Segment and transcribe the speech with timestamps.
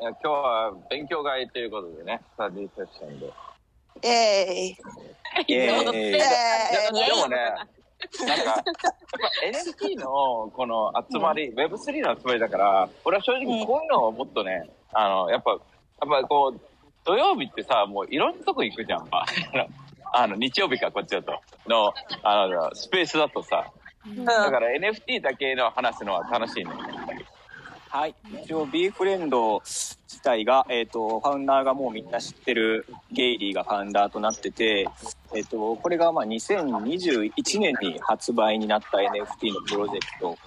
[0.00, 3.26] いや今日は勉強会ということでね、スタディセッションで。
[3.26, 4.76] イェーイ。
[5.48, 6.12] イエーイイェーイ。
[6.12, 7.36] ででもね、
[8.24, 8.62] なんか、やっぱ
[9.44, 15.60] NFT のこの集まり、Web3 の集まりだから、俺は正直こういうのをもっとね、あの、やっぱ、やっ
[16.22, 16.60] ぱこう、
[17.04, 19.24] 土曜日ってさ、もういろんなとこ行くじゃん、ま
[20.12, 20.22] あ。
[20.22, 21.40] あの、日曜日か、こっちだと。
[21.66, 21.92] の、
[22.22, 23.72] あの、スペースだとさ。
[24.24, 26.70] だから NFT だけの話すのは楽しいね。
[27.90, 28.14] はい。
[28.44, 34.86] 一応 B フレンド自体が、えっ、と、ファウンダーがもうみんな知ってるゲイリーがファウンダーとなってて、
[35.34, 40.38] えっ、と、これがまあ2021年に発売になった NFT のプロジェクト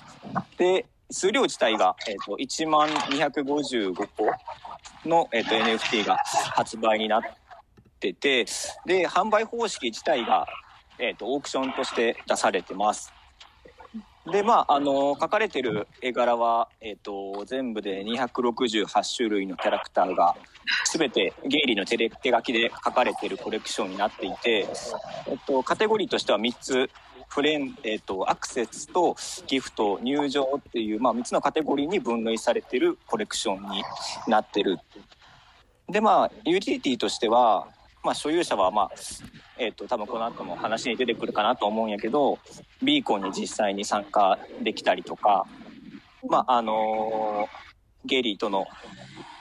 [0.58, 4.08] で、数量自体が、えっ、と、1万255個
[5.10, 6.18] の、えっ、と、NFT が
[6.54, 7.22] 発売になっ
[8.00, 8.46] てて、
[8.86, 10.46] で、販売方式自体が、
[11.00, 13.12] えっ、と、オークションとして出されてます。
[14.30, 20.36] で、まあ、あの、書かれてる絵柄は、えっ、と、全部で268種類のキャラクターが、
[20.84, 24.68] すべてゲイリーの手手書きで書かれてるコレクションになっていて、
[25.28, 26.90] えっ、と、カテゴリーとしては3つ、
[27.30, 29.16] フレン、えっ、と、アクセスと
[29.48, 33.84] ギフト、入場っていう、まあ、3つのカテゴリーに分類されてるコレクションに
[34.28, 34.78] なってる。
[35.90, 37.68] で、まあ、ユーティリティとしては、
[38.04, 38.92] まあ、所有者は、まあ、
[39.58, 42.40] えっ、と、多分この後も話に出てくるかなと思うんやけど、
[42.82, 45.46] ビーコンに実際に参加できたりとか、
[46.28, 47.72] まあ、あのー
[48.04, 48.66] ゲリーとの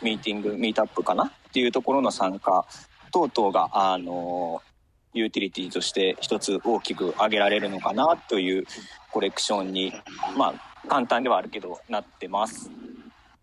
[0.03, 2.67] ミーティング、ミートアップかなっていうところの参加
[3.11, 4.71] 等々が、あのー
[5.13, 8.65] ユーティリティとして一つ大きく挙げられるのかなという
[9.11, 9.93] コレクションに、
[10.37, 12.71] まあ、簡単ではあるけど、なってます。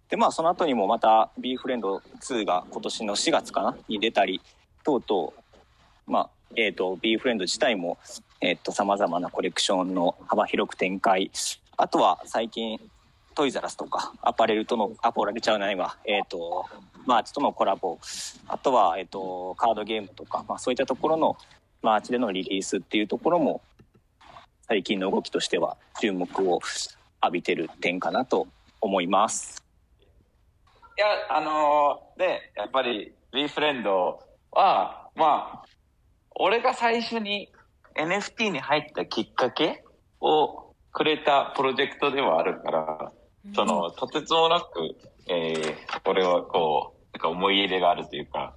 [0.09, 4.41] で、まあ、その後にもまた B フレンド2が今年の4月かなに出たり、
[4.87, 5.33] 等々、
[6.07, 7.97] まあ、えっ、と、B フレンド自体も、
[8.39, 11.29] えっ、と、様々なコレクションの幅広く展開。
[11.75, 12.79] あとは最近、
[13.35, 16.65] トイザラスとか、アパレルとの、アポラルちゃうないわ、えっ、と、
[17.05, 17.99] merch とのコラボ。
[18.47, 21.35] あとは、えっ、と、カードゲームとか、まあそういったところの
[21.81, 23.61] merch でのリリースっていうところも、
[24.69, 26.61] 最近の動きとしては注目を
[27.23, 28.47] 浴びてる点かなと
[28.79, 29.61] 思います。
[30.97, 35.65] いや、あのーで、やっぱり B フレンドは、まあ、
[36.35, 37.51] 俺が最初に
[37.95, 39.83] NFT に入ったきっかけ
[40.21, 43.11] をくれたプロジェクトではあるから、
[43.55, 44.95] その、とてつもなく、
[45.27, 48.55] えー、俺はこう、なんか思い入れがあるというか、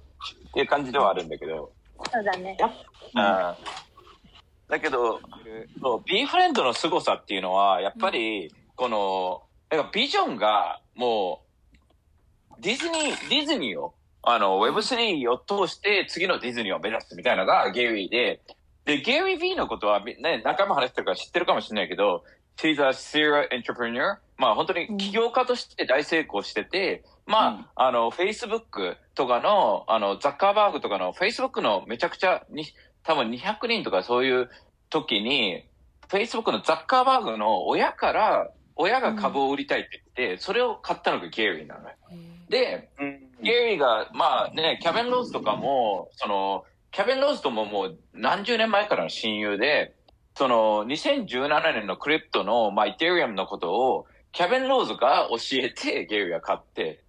[0.49, 1.71] っていう感じではあるんだけど、
[2.11, 2.57] そうだね。
[2.59, 3.55] うん。
[4.67, 5.19] だけど、
[5.81, 11.43] そう、B フレンドの凄さっていうのは、やっぱり、この、なんかビジョンが、も
[12.57, 13.93] う、ディズニー、ディズニーを、
[14.23, 18.41] あの、Web3 を通して次のディズニーを目指すみたいなのがゲイリーで、
[18.85, 22.23] で、ゲイリー B のことは、みね、仲間話してるから知ってるかもしれないけど、
[22.57, 24.17] She's a serial entrepreneur.
[24.37, 32.65] まあ本当に起業家として大成功してて、まあ、あの、Facebook とかの、あの、ザッカーバーグとかの Facebook のめちゃくちゃに、
[33.03, 34.49] 多分200人とかそういう
[34.89, 35.65] 時に、
[36.09, 41.95] Facebook のザッカーバーグの親から、親が株を売りたいって言って、それを買ったのがゲイリーなのよ。
[42.49, 42.89] で、
[43.41, 49.95] ゲイリーが、まあね、キャベン・ローズとかも、その、キャベン・ローズとももう何十年前からの親友で、
[50.35, 57.03] その、2017年のクリプトの、まあ、イテリアムのことを、キャベン・ローズが教えて、ゲイリーが買って、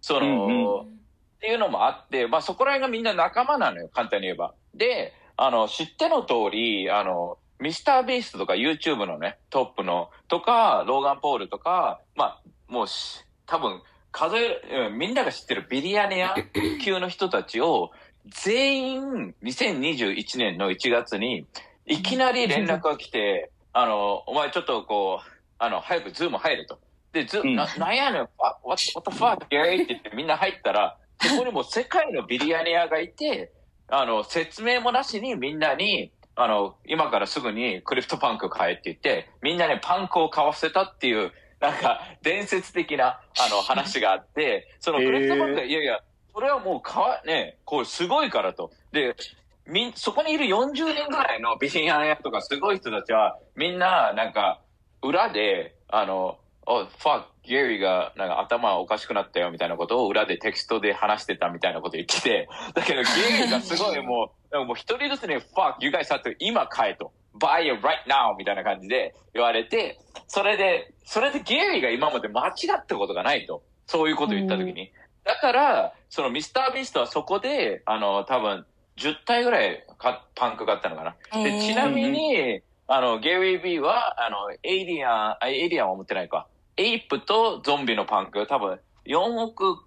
[0.00, 0.98] その、うん
[1.38, 4.54] っていうのもあって、まあそこら辺がみんな仲間なのよ、簡単に言えば。
[4.74, 13.80] で、あの、知っての通り、あの、ミスタービーストとか YouTube のね、トップの、とか、ローガン・ポールとか、まあ、もうし、多分、
[14.12, 16.34] 数えみんなが知ってる billionaire
[16.82, 17.90] 級の人たちを、
[18.26, 21.46] 全員、2021年の1月に、
[21.86, 26.78] いきなり連絡が来て、あの、お前ちょっとこう、あの、早くズーム入れと。
[27.12, 29.84] で、ズーム、うんな、なんやねん、what, what the fuck, Gary?
[29.84, 33.52] って言ってみんな入ったら、そこにもう世界の billionaire がいて、
[33.88, 46.00] あの、説明もなしにみんなに、あの、今からすぐにクリプトパンク買えって言って、みんなにパンクを買わせたっていう、なんか、伝説的な、あの、話があって、 そのクリプトパンクが、いやいや、
[46.32, 48.70] それはもうかわ、ね、こう、すごいからと。
[48.92, 49.16] で、
[49.66, 54.60] みん、そこにいる40人ぐらいの billionaire とかすごい人たちは、みんな、なんか、
[55.02, 67.10] 裏で、あの、 oh, fuck、Gary が、なんか頭おかしくなったよみたいなことを裏でテキストで話してたみたいなこと言ってて、だけど Gary がすごいもう、もう一人ずつに、ファック、you guys have to 今買えと。
[67.38, 73.62] buy it right now みたいな感じで言われて、それで、それでゲリーが今まで間違ったことがないと。
[73.86, 74.92] そういうこと言った時に。
[75.24, 78.66] だから、そのミスタービーストはそこで、あの、多分、
[78.98, 81.42] 10体ぐらいかパンクがあったのかな。
[81.42, 86.46] で、ちなみに、あの、ゲリー・ビーは、あの、エイリアン、あエイリアンは持ってないか。
[86.76, 89.78] エイプとゾンビのパンク、多分、4億、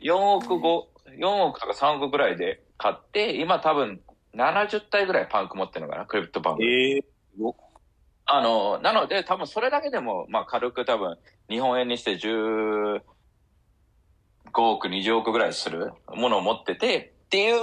[0.00, 0.84] 4億5、
[1.18, 4.00] 4億とか3億ぐらいで買って、今多分
[4.34, 6.64] 70体ぐらいパンク持ってるのかな、クリプトパンク。
[6.64, 7.04] ええ
[8.34, 11.18] あの、なので多分それだけでも、まあ軽く多分
[11.50, 13.02] 日本円にして15
[14.56, 17.58] 億、20億ぐらいするものを持ってて、っていう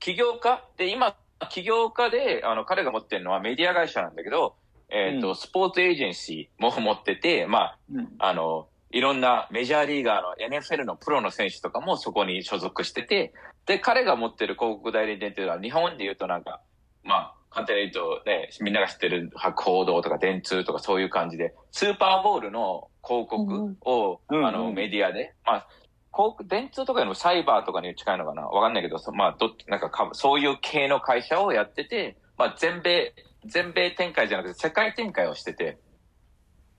[0.00, 1.16] 起業家で、今、
[1.48, 4.56] 起業家で、あの、彼が持ってるのはメディア会社なんだけど、
[4.90, 8.08] えっ、と、うんスポーツエージェンシーも持ってて、まあ、うん。
[8.18, 13.32] あの、いろんなメジャーリーガーの NFL のプロの選手とかもそこに所属してて、
[13.66, 16.60] で、彼が持ってる広告代理店っていうのは日本で言うとなんか、
[17.02, 24.46] まあ、簡単に言うとね、みんなが知ってる博報堂とか電通とかそういう感じで、スーパーボールの広告を、うん。
[24.46, 25.68] あの、メディアで、まあ、
[26.12, 28.42] 広告、電通とかよりもサイバーとかに近いのかな？
[28.42, 33.14] わかんないけど、そまあ、どっなんかか、そういう系の会社をやってて、まあ、全米、
[33.46, 35.78] 全米展開じゃなくて世界展開をしてて、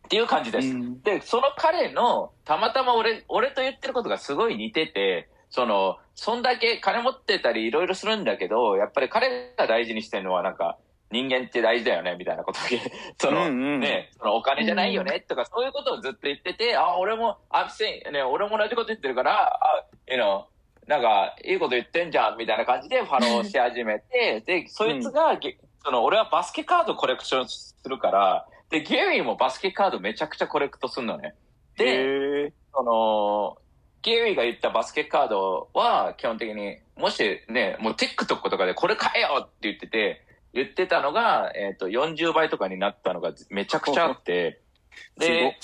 [0.06, 0.68] っていう感じです。
[0.70, 1.02] うん。
[1.02, 10.78] で、その彼の、たまたま俺、俺と言ってることがすごい似てて、その、そんだけ金持ってたりいろいろするんだけど、やっぱり彼が大事にしてるのはなんか、
[11.12, 12.80] 人間って大事だよね、みたいなことで、
[13.20, 13.80] その、うんうん。
[13.80, 20.46] ね、そのお金じゃないよね、とか、そういうことをずっと言ってて、あ、俺も、seen, ね、俺も同じこと言ってるから、あ、you know,
[20.88, 31.36] なんか、いいこと言ってんじゃん、みたいな感じでファローし始めて、 で、そいつが、げその、俺はバスケカードコレクションするから、で、ゲリーもバスケカードめちゃくちゃコレクトするのね。
[31.78, 33.58] で、ええその、
[34.06, 40.22] ゲリーが言ったバスケカードは、基本的に、もしね、もう TikTok とかでこれ買えよって言ってて、
[40.54, 44.62] 言ってたのが、えっ、と、40倍とかになったのがめちゃくちゃあって、
[45.18, 45.58] で。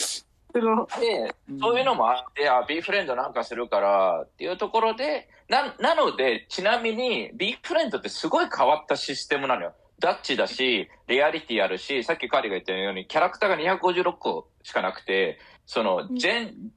[0.53, 9.73] で、そういうのもあって、あ、B フレンドなんかするからっていうところで、な、なので、ちなみに B フレンドってすごい変わったシステムなのよ。
[9.99, 16.71] ダッチだし、リアリティあるし、さっきカーリが言ったように、キャラクターが256個しかなくて、その、ジェン、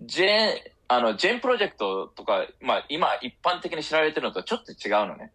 [0.00, 0.54] ジェン、
[0.88, 5.32] あの、ジェンプロジェクトとか、まあ、今一般的に知られてるのとちょっと違うのね。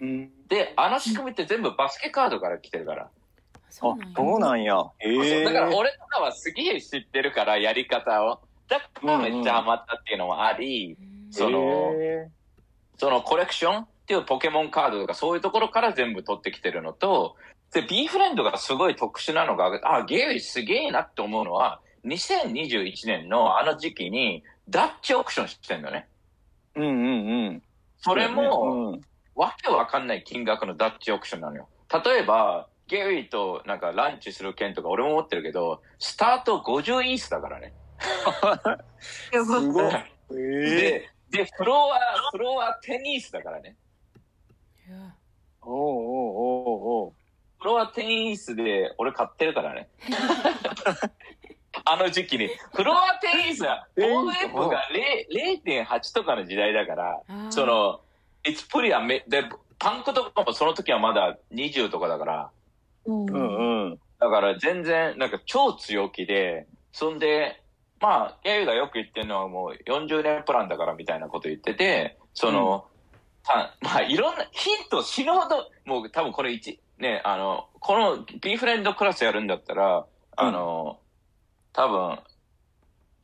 [0.00, 0.30] うん。
[0.48, 3.04] で、あの仕組みって全部バスケカードから来てるから。
[3.04, 3.10] あ、
[3.70, 4.84] そうなんや。
[5.00, 8.40] ええだから俺とかはすげえ知ってるから、やり方を。
[8.68, 10.96] だからめっちゃハマったっていうのもあり、
[11.30, 12.28] その、え
[12.98, 17.36] そのコレクションっていうポケモンカードとかそういうところから全部取ってきてるのと、
[17.72, 26.08] で、B フレンドがすごい特殊なのが、あ、ゲイリーすげえなって思うのは、2021年のあの時期にダッチオークションしてんのね。
[26.74, 27.62] うんうんうん。
[27.98, 29.00] それも、うん、
[29.34, 31.68] わけわかんない金額のダッチオークションなのよ。
[32.04, 37.72] 例えば、ゲリーとなんかランチする券とか俺も持ってるけど、スタート50イースだからね。
[39.30, 39.94] すごい。
[39.94, 41.98] ええで、で、フロア、
[42.32, 43.76] フロア10イースだからね。
[45.62, 47.12] おうおうおうおう
[47.60, 49.88] フロア10イースで俺買ってるからね。
[51.84, 52.48] あの時期に。
[52.74, 54.82] フロア10イースは、えー OF が
[55.30, 57.20] 0 0.8とかの時代だから、
[57.50, 58.00] その、
[58.44, 59.44] It's pretty ama- で、
[59.78, 62.50] パンクとかもその時はまだ20とかだから、
[63.06, 63.26] うん。
[63.26, 63.98] うんうん。
[64.20, 67.60] だから全然、なんか超強気で、そんで、
[68.00, 72.86] まあ、ゲイがよく言ってるのはもう40年プランだからみたいなこと言ってて、その、
[73.44, 80.06] たまあいろんなヒント死ぬほど、もう多分これ一、ね、あの、この B フレンドクラスやるんだったら、
[80.36, 80.98] あの、
[81.72, 82.18] 多分、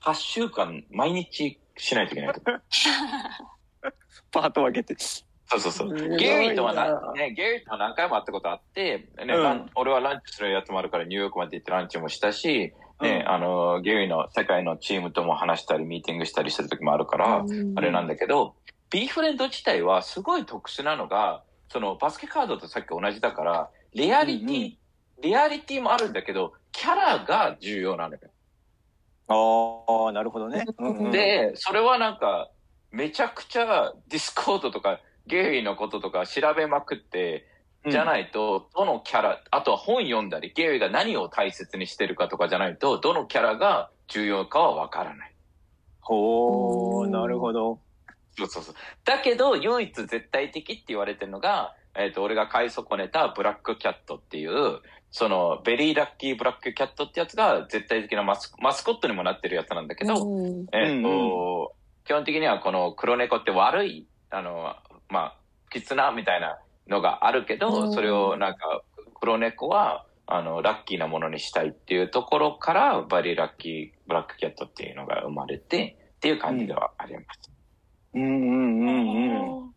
[0.03, 2.41] 8週間毎日しないといけないと。
[4.31, 4.95] パート分けて。
[4.99, 5.95] そうそうそう。
[6.17, 17.45] ゲイリーとはな、ね、ゲイリーとは何回も会ったことあって、ね、うん俺はランチするやつもあるからニューヨークまで行ってランチもしたし、ね、うんあの、ゲイリーの世界のチームとも話したり、ミーティングしたりする時もあるから、
[17.77, 18.55] あれなんだけど、
[18.91, 24.79] B フレンド自体はすごい特殊なのが、そのバスケカードとさっき同じだから、リアリティ、うんうん
[25.21, 28.21] レアリティもあるんだけど、キャラが重要なのよ。
[29.29, 30.65] ああ、なるほどね。
[30.79, 32.51] うんうん、で、それはなんか、
[32.91, 45.35] めちゃくちゃディスコードとか、 Gary のこととか調べまくって、うんじゃないと、どのキャラ、あとは本読んだり、 Gary が何を大切にしてるかとかじゃないと、どのキャラが重要かはわからない。
[46.01, 47.79] ほう、なるほど。
[48.37, 48.75] そうそうそう。
[49.05, 64.75] だけど、唯一絶対的って言われてるのが、えっ、と、俺が買い損ねたブラックキャットっていう、その、ベリーラッキーブラックキャットってやつが絶対的なマスマスコットにもなってるやつなんだけど、うんえっ、と、うん基本的にはこの黒猫って悪い、あの、
[65.11, 65.37] まあ、
[65.71, 68.83] キツナみたいなのがあるけど、うんそれをなんか、
[69.21, 77.51] 黒猫は、あの、ラッキーなものにしたいっていうところから、バリーラッキーブラックキャットっていうのが生まれて、っていう感じではあります。
[78.15, 79.75] うんうんうんうん。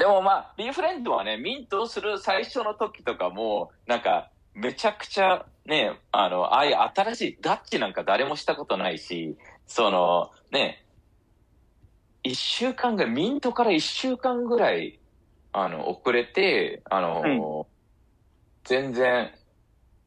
[0.00, 10.86] でもまあ、ビーフレンドはね、ミントをする最初の時とかも、なんか、めちゃくちゃね、あの、ああいう新しい、ダッチなんか誰もしたことないし、その、ね、
[12.22, 14.98] 一週間ぐらい、ミントから一週間ぐらい、
[15.52, 17.66] あの、遅れて、あの、
[18.64, 19.30] 全然、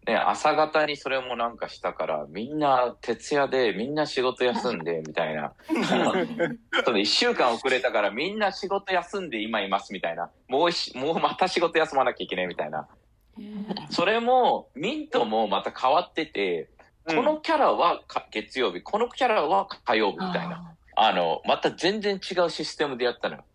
[0.06, 5.54] ね、朝方にそれもなんかしたから、みんな徹夜で、みんな仕事休んで、みたいな。
[6.84, 10.30] その一週間遅れたから、みんな仕事休んで今います、みたいな。
[10.50, 12.88] もうし、もうまた仕事休まなきゃいけない、みたいな。
[13.90, 16.70] それも、ミントもまた変わってて、
[17.08, 20.76] このキャラはか月曜日、このキャラは火曜日みたいな。
[20.96, 23.46] あの、また全然違うシステムでやったのよ。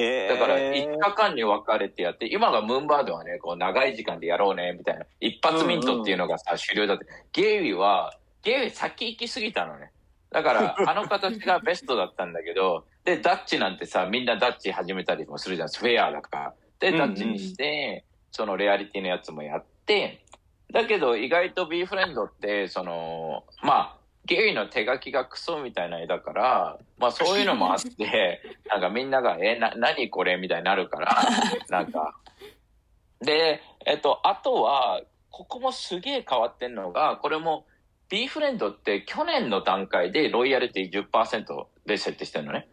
[0.00, 0.28] へえ。
[0.28, 5.06] だから、5日間に分かれてやって、今がムーンバードはね、こう、長い時間でやろうね、みたいな。
[5.20, 7.06] 一発ミントっていうのがさ、終了だって。
[7.32, 9.92] ゲイリーは、ゲイリー先行きすぎたのね。
[10.30, 15.68] だから、 あの形がベストだったんだけど、で、ダッチなんてさ、みんなダッチ始めたりもするじゃん。
[15.68, 16.54] フェアだから。
[16.78, 20.20] で、ダッチにして、そのレアリティのやつもやって、
[20.72, 31.16] だけど、意外と B フレンドって、その、まあ、ゲイの手書きがクソみたいな絵だから、まあそういうのもあって、 なんかみんなが、え、な、何これみたいになるから、
[31.68, 32.16] なんか。
[33.20, 37.66] で、えっと、あとは、ここもすげえ変わってんのが、これも、
[38.08, 42.68] B フレンドって去年の段階でロイヤリティ10%で設定してるのね。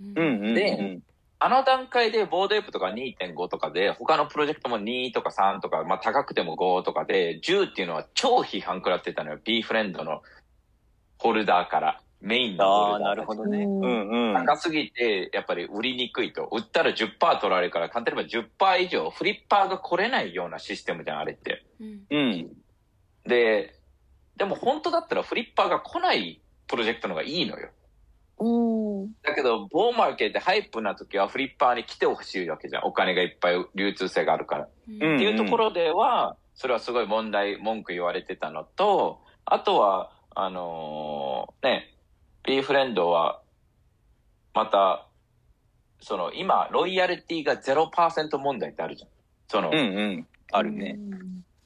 [0.00, 0.54] うんうんうん。
[0.54, 1.00] で
[1.44, 9.38] あの段階でボードエイプとか2.5とかで、他のプロジェクトも2とか3とか、まあ高くても5とかで、10っていうのは超批判食らってたのよ。
[9.44, 10.22] B フレンドの
[11.18, 13.08] ホルダーから、メインのホああ、ルダー。
[13.10, 13.58] なるほどね。
[13.58, 14.46] ううんんうん。
[14.46, 16.48] 高すぎて、やっぱり売りにくいと。
[16.50, 21.62] 売ったら10%取られるから、簡単に言えば10%以上、フリッパーが来れないようなシステムじゃん、あれって。
[21.78, 22.56] うんうん。
[23.26, 23.74] で、
[24.38, 27.68] でも本当だったらフリッパーが来ないプロジェクトの方がいいのよ。
[28.38, 29.12] うん。
[29.22, 32.84] だけど、ボーマーケットでハイプな時はフリッパーに来てほしいわけじゃん。
[32.84, 34.68] お金がいっぱい流通性があるから。
[34.88, 41.94] うんっていうところでは、それはすごい問題、文句言われてたのと、あとは、あのーね、
[42.44, 43.40] B フレンドは、
[44.52, 45.08] また、
[46.00, 49.08] その、今、ロイヤリティが0%問題ってあるじゃん。
[49.48, 50.26] その、うんうん。
[50.52, 50.98] あるね。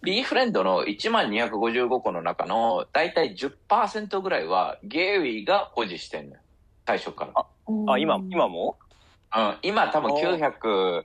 [0.03, 6.41] B フレンドの1255個の中の、だいたい10%ぐらいは、ゲイリーが保持してんのよ。
[6.89, 7.45] 最初から。
[7.93, 8.79] あ、今、今も？
[9.37, 11.05] うん、今多分お900、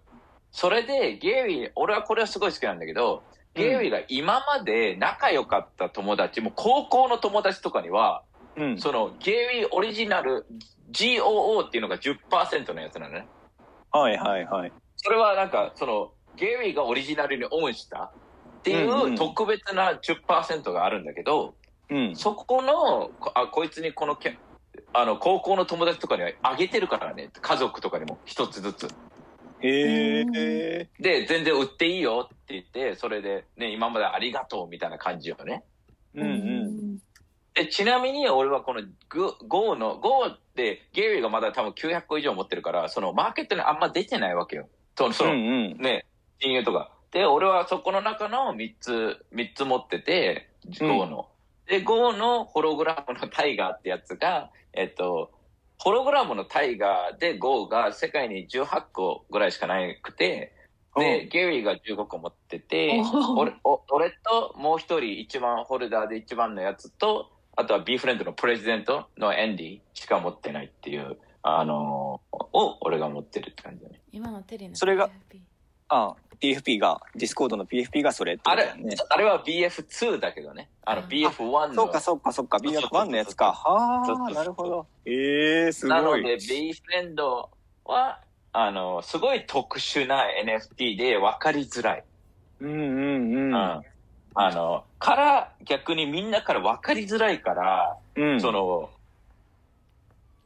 [0.50, 3.22] それでゲイリー、俺はこれはすごい好きなんだけど、
[3.54, 8.24] ゲイリーが今まで仲良かった友達、もう高校の友達とかには、
[8.56, 8.78] うん。
[8.80, 10.46] そのゲイリーオリジナル
[10.94, 13.28] GOO っていうのが10%のやつなのね。
[13.92, 14.72] はいはいはい。
[14.96, 18.14] それはなんか、その、ゲイリーがオリジナルにオンした
[18.60, 21.56] っていうんうんう特別な10%があるんだけど、
[21.90, 22.16] うん。
[22.16, 24.38] そこの、こあ、こいつにこのキャ、
[24.94, 27.30] あの、高校の友達とかにはあげてるからね。
[27.42, 28.88] 家族とかにも一つずつ。
[29.60, 30.90] へえ。
[31.00, 35.64] で、全然売っていいよって言って、それでね、今までありがとうみたいな感じよね。
[36.16, 36.98] うんうん。
[37.54, 38.82] で、ちなみに俺はこの
[39.48, 44.70] GO の、GO ってゲイリーがまだ多分900個以上持ってるから、そのマーケットにあんま出てないわけよ。
[44.98, 45.78] その、その、うんうん。
[45.78, 46.06] ね、
[46.40, 46.92] 親友とか。
[47.12, 50.50] で、俺はそこの中の3つ、3つ持ってて、
[50.80, 51.30] GO の。
[51.74, 55.32] で、GO のホログラムのタイガーってやつが、えっと、
[55.80, 60.54] ホログラムのタイガーで GO が世界に18個ぐらいしかなくて、
[60.96, 74.00] で、ゲリーが15個持ってて、お俺お俺ともう一人一番ホルダーで一番のやつと、あとは B フレンドのプレジデントのエンディしか持ってないっていう、あのーを俺が持ってるって感じだね。
[74.12, 75.40] 今のテリーのそれが PFP
[75.90, 78.74] あ、PFP が、ディスコードの PFP がそれってこあれ
[79.10, 80.70] あれは BF2 だけどね。
[80.84, 81.74] あのうん BF1 の。
[81.74, 82.58] そうかそうかそうか。
[82.58, 83.54] BF1 のやつか。
[83.54, 84.86] はあ、なるほど。
[85.06, 85.96] ええすごい。
[85.96, 87.50] なので B フレンド
[87.86, 88.20] は、
[88.52, 92.04] あの、すごい特殊な NFT で分かりづらい。
[92.60, 93.54] うんうんうん。
[93.54, 93.82] うん。
[94.36, 98.42] あの、から逆にみんなから分かりづらいから、うん。
[98.42, 98.90] その、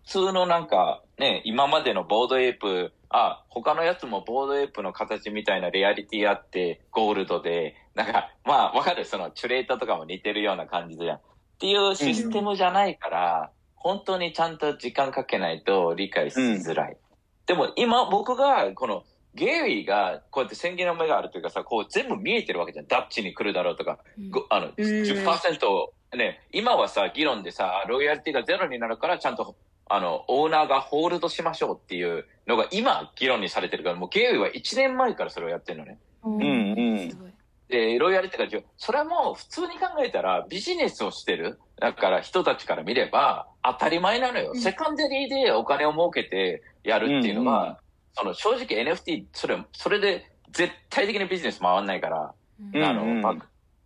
[0.06, 11.18] 普通のなんか、ね、今までのボードエイプ、あ、他のやつもボードエイプの形みたいなレアリティあって、ゴールドで、なんか、まあ、わかる、その、チュレータとかも似てるような感じじゃん。
[11.18, 11.22] っ
[11.60, 16.98] ていうシステムじゃないから、本当にちゃんと時間かけないと理解しづらい。
[17.46, 22.88] でも今、僕が、この、ゲイリーが、こうやって宣言の目があるというかさ、こう全部見えてるわけじゃん。
[22.88, 29.56] ダッチに来るだろうとか、うんごあの、10%、ね、今はさ、議論でさ、ロイヤリティがゼロになるから、ちゃんと、
[29.90, 36.00] あの、オーナーがホールドしましょうっていうのが今、議論にされてるから、もうゲイリーは1年前からそれをやってるのね。
[36.24, 37.34] うんうん
[37.70, 41.60] で、ロイヤリティがじゅそれも普通に考えたらビジネスをしてる。
[41.80, 44.52] だから人たちから見れば当たり前なのよ。
[44.54, 47.76] うんセカンダリーでお金を儲けてやるっていうのは、うんうん
[48.20, 52.34] その正直 NFT、それ、それで絶対的にビジネス回んないから、
[52.74, 53.36] うんあの、うんうんまあ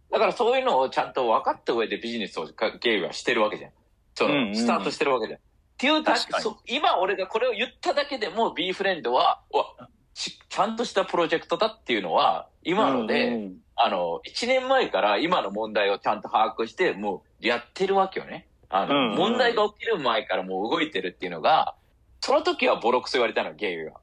[0.10, 3.72] だからそういうのをちゃんと分かった上でビジネスをかゲイはしてるわけじゃん。
[4.15, 5.39] その、うんうんスタートしてるわけじゃん。
[5.39, 5.41] っ
[5.89, 18.47] っていう今俺がこれを言っただけでも B フレンドは、うわちちゃんとしたプロジェクトだっていうのは、今ので、うんあの、1年前から今の問題をちゃんと把握して、もうやってるわけよね。
[18.69, 19.17] あの、うんうん。
[19.17, 21.75] 問題が起きる前からもう動いてるっていうのが、
[22.19, 23.93] その時はボロクソ言われたの、ゲイが。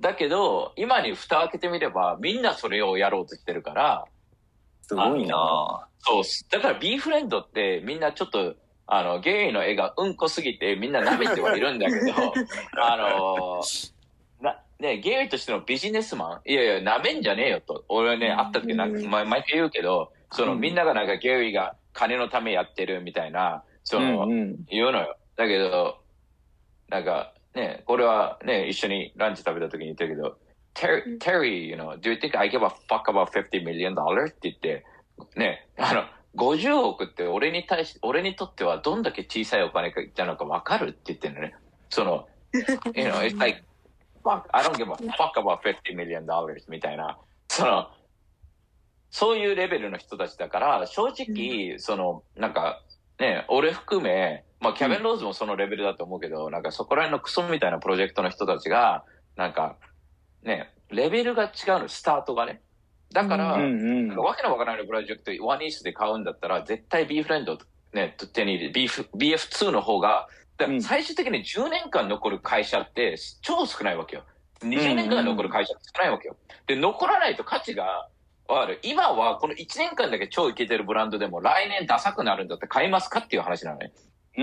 [0.00, 4.04] だけど、今に蓋開けてみれば、みんなそれをやろうとしてるから、
[4.82, 5.86] すごいな。
[5.98, 8.54] そう、だから B フレンドってみんなちょっと、
[8.90, 12.32] あの、ゲイの絵がうんこすぎてみんな舐めてはいるんだけど、
[12.82, 13.62] あの
[14.40, 17.84] な、ね、ゲイとしてのビジネスマンいやいや、舐めんじゃねえよと。
[17.90, 25.18] 俺はね、会った時なんか、ま毎回言うけど、その、うんみんながなんかゲイが金のためやってるみたいな、その、うんうん言うのよ。
[25.36, 25.98] だけど、
[26.88, 30.38] なんか、ね、これはね、一緒にランチ食べた時に言ったけど、
[30.74, 34.28] Terry, Terry, you know, do you think I give a fuck about 50 million dollars?
[34.28, 34.84] って言って、
[35.36, 36.04] ね、あの、
[36.36, 41.54] 50億って俺に対し、俺にとってはどんだけ小さいお金かなのかわかるって言ってるのね。
[41.90, 42.62] その、 you
[43.04, 43.62] know, it's like,
[44.24, 47.18] fuck, I don't give a fuck about 50 million dollars みたいな、
[47.48, 47.88] その、
[49.10, 52.82] そういうレベルの人たちだから、正直、その、なんか、
[53.18, 59.04] ね、俺含め、まあ、キャベン・ローズもそのレベルだと思うけど、なんかそこら辺のクソみたいなプロジェクトの人たちが、
[59.36, 59.76] なんか、
[60.42, 62.60] ね、レベルが違うの、スタートがね。
[63.12, 67.58] だから、うんうんわけのわからないプロジェクト、ワンイースで買うんだったら、絶対 B フレンド、
[67.92, 70.28] ね、手に入れ、BF BF2 の方が、
[70.80, 74.24] 最終的に10年間残る会社って超少ないわけよ。
[74.60, 76.36] 20年間残る会社って少ないわけよ。
[76.66, 78.08] で、残らないと価値が
[78.48, 78.80] ある。
[78.82, 83.92] 今はこの1年間だけ超イケてるブランドでも来年ダサくなるんだって買いますかっていう話なのね。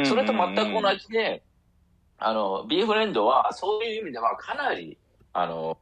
[0.05, 1.43] それと全く同じで、
[2.17, 4.97] あの、B フレンドはそういう意味ではかなり、
[5.33, 5.77] あの、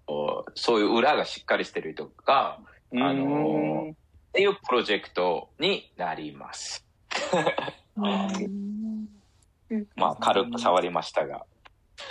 [0.55, 3.95] そういう裏がしっかりしてるとか、うんあのっ
[4.33, 6.85] ていうプロジェクトになります。
[9.95, 11.45] まあ、軽く触りましたが。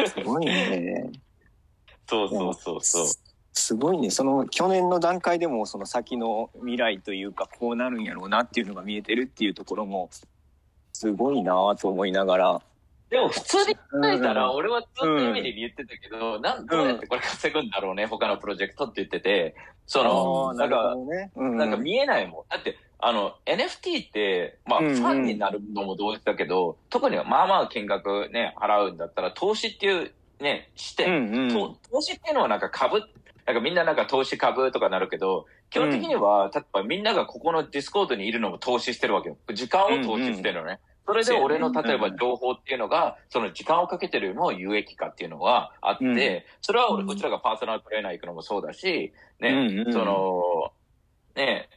[0.06, 1.10] すごいね。
[2.08, 3.06] そうそうそうそう。
[3.52, 4.10] すごいね。
[4.10, 10.08] その去年の段階でもその先の未来というかこうなるんやろうなっていうのが見えてるっていうところも
[10.92, 12.62] すごいなと思いながら。
[13.12, 19.54] でも普通に考えたら、うん俺はずっとエミリーに言ってたけど、なんどうやってこれ稼ぐんだろうね、他のプロジェクトって言ってて、
[19.86, 21.30] その、なんか、ね。
[21.36, 22.44] うんなんか見えないもん。
[22.48, 33.02] だって、あの、NFT って、まあ、フうんうんァンになるのも同時だけど、特にまあまあ金額ね、払うんだったら、投資っていうね、視う点、んうんと投資っていうのはなんか株、
[33.44, 39.36] なんかみんななんか投資株とかなるけど、基本的には、例えばみんながここのディスコードにいるのも投資してるわけよ。
[39.52, 40.78] 時間を投資してるのね。
[41.04, 46.42] それで俺の例えば情報っていうのが、その時間をかけてるよりも有益かっていうのがあって、うん。
[46.60, 50.72] それは俺うちらがパーソナルトレーナー行くのもそうだし、ね、その、
[51.34, 51.68] ね、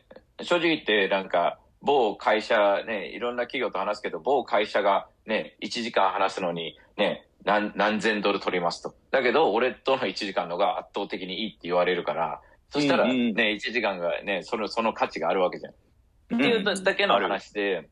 [0.42, 8.96] 正直言ってなんか、某会社ね、いろんな企業と話すけど、某会社がね、1時間話すのにね、何、何千ドル取りますと。
[9.12, 13.36] だけど、俺との1時間のが圧倒的にいいって言われるから、そしたらね、うんうん。
[13.38, 15.74] 1時間がね、その、その価値があるわけじゃん。
[15.74, 15.76] っ
[16.28, 17.88] ていうだけの話で、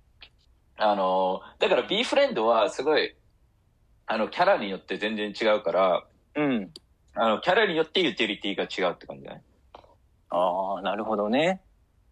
[0.78, 3.16] あの、だから B フレンドはすごい、
[4.08, 6.04] あの、キャラによって全然違うから、
[6.36, 6.72] うん。
[7.16, 9.44] あの、キャラによってユーティリティが違うって感じだね。
[10.30, 11.62] ああ、なるほどね。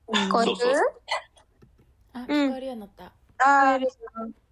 [0.07, 0.55] 聞こえる？
[0.55, 0.73] そうそう
[2.13, 3.05] あ、うん聞こえるようになった。
[3.39, 3.85] あー聞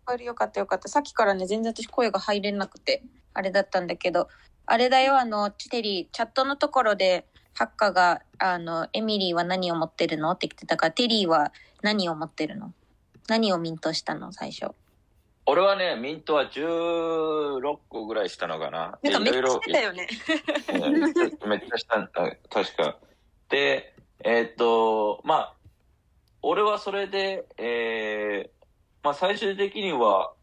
[0.06, 0.89] こえるよかったよかった。
[0.89, 3.04] さっきからね、全然私声が入れなくて、
[3.36, 4.28] あれだったんだけど、
[4.65, 10.32] あれだよ、あの、テリー、チャットのところで、ハッカが、あの、エミリーは何を持ってるの？
[10.32, 12.74] って来てたから、テリーは何を持ってるの？
[13.30, 14.74] 何をミントしたの最初？
[15.46, 19.00] 俺はね、ミントは16個ぐらいしたのかな。
[19.02, 20.08] なんかめっちゃいろいろしてたよね。
[20.74, 22.98] うんめっちゃしたんだ、確か。
[23.50, 25.54] で、えーっと、まあ、
[26.42, 28.50] 俺はそれで、えー、
[29.04, 30.34] まあ最終的には、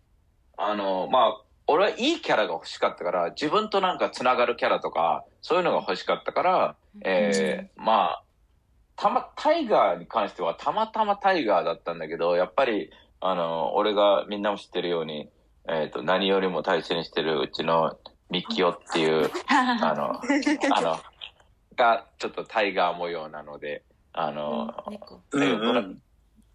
[0.56, 8.22] あの、まあ、俺はいいキャラが欲しかったから、自分となんかつながるキャラとか、そういうのが欲しかったから、えー、まあ、
[8.96, 15.28] たま、タイガーに関してはたまたまタイガーだったんだけど、やっぱり、あの、俺がみんなも知ってるように、
[15.68, 17.98] えーっと、何よりも大切にしてるうちの
[18.30, 20.20] ミキオっていう、 あの、
[20.74, 20.98] あの、
[21.76, 23.82] が、ちょっとタイガー模様なので、
[24.12, 25.20] あの、猫。
[25.32, 26.02] うんうん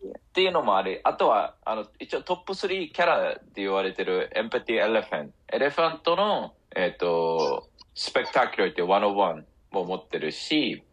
[0.03, 10.83] っていうのもあり、あとは、あの、一応トップ3キャラって言われてる Empathy Elephant。Elephant の、えっ、と、 Spectacular って101も持ってるし、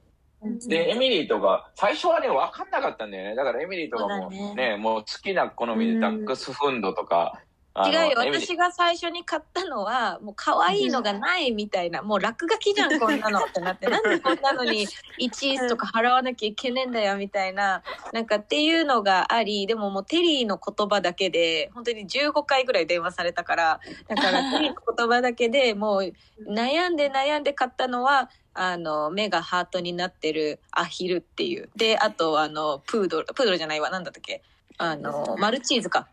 [0.68, 3.34] で、エミリーとか、最初はね、わかんなかったんだよね。
[3.34, 7.40] だからエミリーとかもそうだね、もう好きな好みでダックスフンドとか、
[7.86, 8.12] 違うよ。
[8.16, 14.86] 私が最初に買ったのは、もう可愛いのがないみたいな、もう落書きじゃん、 こんなのってなって、なんでこんなのに
[15.20, 26.12] 1とか払わなきゃいけねえんだよ、みたいな、なんかっていうのがあり、でももうテリーの言葉だけで、本当に15回ぐらい電話されたから、だからテリーの言葉だけでもう
[26.48, 31.70] 悩んで悩んで買ったのは、あの、目がハートになってるアヒルっていう。
[31.76, 34.42] で、あと、あの、プードル、プードルじゃないわ、なんだったっけ？
[34.78, 36.08] あの、マルチーズか。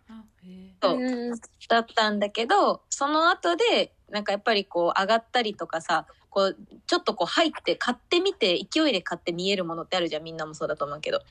[0.81, 0.99] そう
[1.67, 11.21] だったんだけどその後でなんかやっぱりこう上がったりとかさこうちょっとこう入って買ってみて勢いで買って見えるものってあるじゃんみんなもそうだと思うけど、っ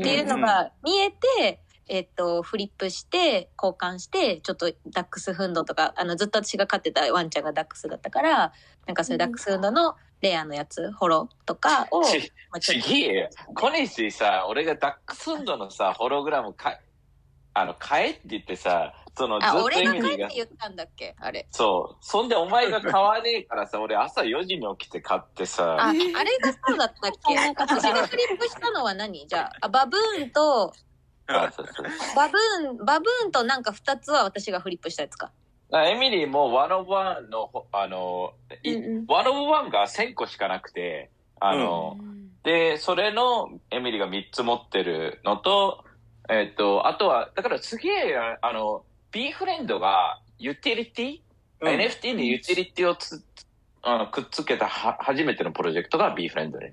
[0.00, 8.52] ていうのが見えて、えっとフリップして交換してちょっとダックスフンドとかあのずっと私が飼ってたワンちゃんがダックスだったから
[8.86, 12.18] なんかそういうダックスフンドのレアのやつホロとかを、ち
[12.50, 13.30] まあ、ちげえよ。
[13.54, 16.78] 小西さ、俺がダックスンドのさ、ホログラムか、
[17.54, 21.16] あの、買えって言ってさ、その、ずっあと俺が帰ってエミリーが、言ったんだっけ？
[21.18, 22.04] あれそう。
[22.04, 26.12] そんでお前が買わねえからさ、俺朝4時に起きて買ってあ、さ、あれが
[26.66, 27.36] そうだったっけ？
[27.58, 29.26] 私がフリップしたのは何？
[29.26, 30.72] じゃああ、バブーンと、
[31.26, 35.32] あ そうそうバブーン、バブーンとなんか2つは私がフリップしたやつか。
[35.72, 38.32] あエミリーもワンオブワンのほ、あの、
[39.08, 41.96] one of one が1000個しかなくて、あの、
[42.42, 45.84] で、それのエミリーが3つ持ってるのと、
[46.28, 51.20] えっ、と、あとは、だからすげえ、あの、B フレンドがユーティリティ、うん
[51.62, 53.22] NFT にユーティリティをつ
[53.82, 56.66] あのくっつけたは初めてのプロジェクトが B フレンドで。
[56.66, 56.72] へ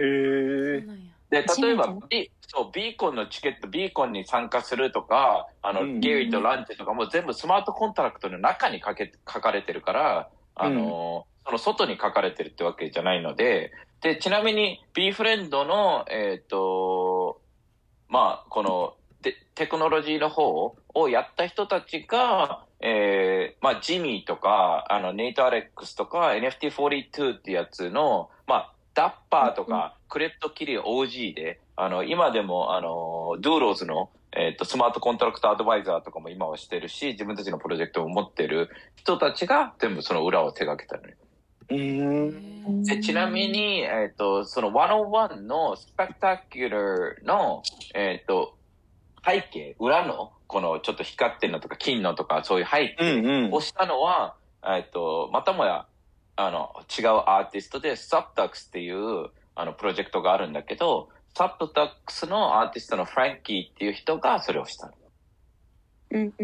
[0.00, 0.80] え。
[0.80, 6.00] なんやで、例えば初め、B、そう、ビーコンのチケット、ビーコンに参加するとか、あの、うん。
[6.00, 17.40] ゲリーとランチとかも全部スマートコントラクトの中に書け、書かれてるから、あの、その外に書かれてるってわけじゃないので、で、ちなみに、B フレンドの、えっ、と、
[18.08, 41.14] まあ、このテ、テクノロジーの方をやった人たちが、えー、まあ、ジミーとか、あの、 Nate Alex とか、NFT42 ってやつの、まあ、ダッパーとか、 CryptoKitties OG で、あの、今でも、あの、 Doodles の、えっ、と、スマートコントラクトアドバイザーとかも今はしてるし、自分たちのプロジェクトを持ってる人たちが全部その裏を手掛けたのよ。
[43.00, 47.62] ちなみに、えっ、と、その101のスペクタキュラーの、
[47.94, 48.56] えっ、と、
[49.24, 53.60] 背景、裏の、このちょっと光ってるのとか金のとかそういう背う景んうんを。
[53.60, 54.34] したのは、
[54.66, 55.86] えっ、と、またもや、
[56.40, 64.92] あの、違うアーティストで、サプタックスっていう、あの、プロジェクトがあるんだけど、サプタックスのアーティストのフランキーっていう人がそれをした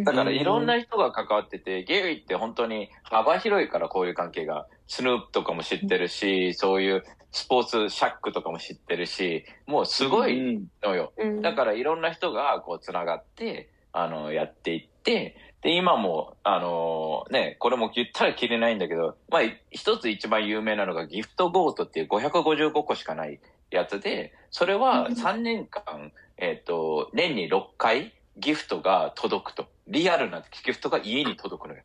[0.04, 4.66] だからいろんな人が関わってて、ゲイって本当に幅広いからこういう関係が。
[4.86, 11.12] スヌープとかも知ってるし、そういうスポーツシャックとかも知ってるし、もうすごいうんのよ。
[11.16, 29.66] うんだからいろんな人がこう繋がって、あの、やっていって、で、今も、あのね、これも言ったら切れないんだけど、まあ、一つ一番有名なのがギフトゴートっていう555個しかないやつで、それは3年間、えっ、と、年に6回ギフトが届くと。
[29.88, 31.82] リアルなギフトが家に届くのよ。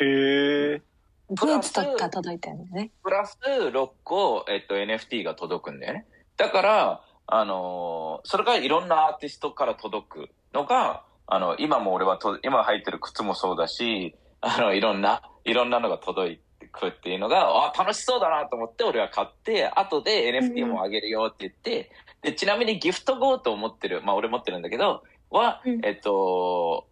[0.00, 0.82] へえ。
[1.28, 2.90] ブーツとか届いたよね。
[3.04, 6.06] プラス6個、えっと、NFT が届くんだよね。
[6.36, 21.90] だから、あのーそれがいろんなアーティストから届くのが、あの、今も俺はと、今履いてる靴もそうだし、あの、いろんな、いろんなのが届いてくるっていうのが、あ、楽しそうだなと思って俺は買って、後で NFT もあげるよって言って、
[22.22, 26.88] で、ちなみにギフトゴートを持ってる、まあ俺持ってるんだけど、は、うんえっと、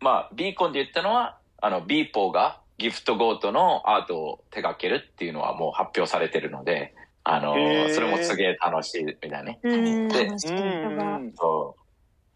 [0.00, 7.54] まあ、ビーコンで言ったのは、あの、ビーポーがギフトゴートのアートを手掛けるっていうのはもう発表されてるので、あの、
[7.90, 9.60] それもすげえ楽しいみたいなね。
[9.62, 11.32] うん。
[11.36, 11.79] そう。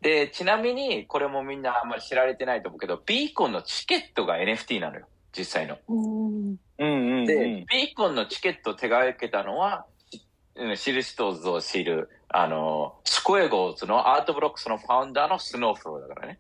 [0.05, 5.07] で、ちなみに、これもみんなあんまり知られてないと思うけど、ビーコンのチケットが NFT なのよ。
[5.37, 5.79] 実際の。
[5.89, 7.65] うんうんうんで、うん。
[7.65, 10.21] ビーコンのチケットを手掛けたのは、し
[10.57, 16.39] うん知る人ぞ知る、あの、 Squiggles の Art Blocks のファウンダーの Snowfro だからね。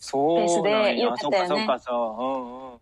[0.00, 1.16] そうなんや。
[1.16, 2.22] そうかそうかそう。
[2.22, 2.78] うんうん。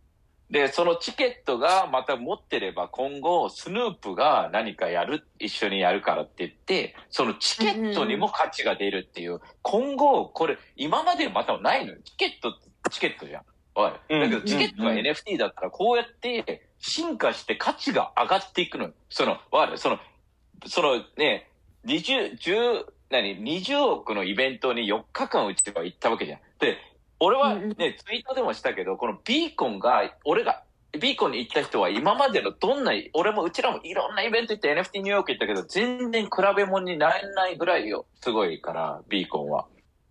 [0.50, 11.98] で、そのチケットがまた持ってれば今後、スヌープが何かやる、一緒にやるからって言って、そのチケットにも価値が出るっていう、今後、これ、今までまたないのよ。
[12.04, 12.56] チケット
[12.90, 13.42] チケットじゃん。
[13.74, 18.92] わかるうんだけど、チケットがうん NFT だったら、こうやって進化して価値が上がっていくのよ。
[19.10, 19.78] その、わかる？
[19.78, 19.98] その、
[20.66, 21.50] そのね、
[21.86, 26.38] 20、10、何、20億のイベントに4日間うちは行ったわけじゃん。
[26.58, 26.78] で、
[27.20, 30.62] 俺はね、ツイートでもしたけど、このビーコンが、俺が、
[30.98, 38.06] ビーコンに行った人は今までのどんな、俺もうちらもいろんなイベント行って NFT ニューヨーク行ったけど、全然比べ物にならないぐらいよ。
[38.20, 39.66] すごいから、ビーコンは。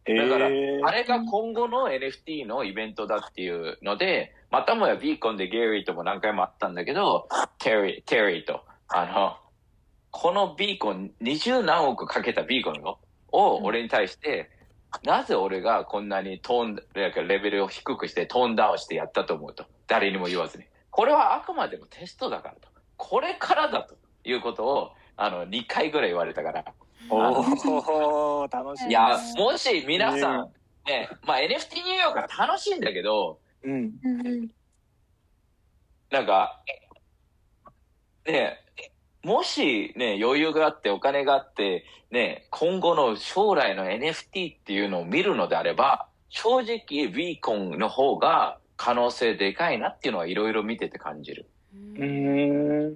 [0.08, 9.38] だからあれが今後の NFT のイベントだっていうので、またもやビーコンでゲイリーとも何回もあったんだけど、テリー、テリーと、あの、
[10.12, 13.00] このビーコン、二十何億かけたビーコンよ
[13.32, 14.52] を俺に対して、
[15.04, 19.66] なぜ俺がこんなにトーン、レベルを低くしてトーンダウンしてやったと思うと。
[19.88, 20.66] 誰にも言わずに。
[20.90, 22.70] これはあくまでもテストだからと。
[22.98, 26.66] これからだということを、あの、2回ぐらい言われたから。
[27.10, 28.90] おお楽しみ。
[28.90, 30.52] いや、もし皆さん、
[30.88, 33.92] ね、まあ NFT ニューヨークは楽しいんだけど、うん。
[34.04, 34.50] うん
[36.12, 36.62] なんか、
[38.26, 38.65] ね、
[39.26, 51.48] もしね、余裕があってお金があって、ね、今後の将来の NFT っていうのを見るのであれば、正直 v コンの方が可能性でかいなっていうのはいろいろ見てて感じる。
[51.74, 52.96] うーん。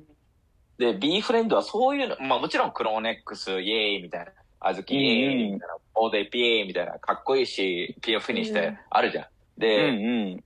[0.77, 9.23] で、B フレンドはそういうの、まあもちろんクローネックス、イエーイみたいな、あずきイエーイみたいな、オーデイピエーイみたいな、かっこいいし、ピアフィニッシュってあるじゃん。
[9.23, 9.91] うんで、う
[10.35, 10.43] ん。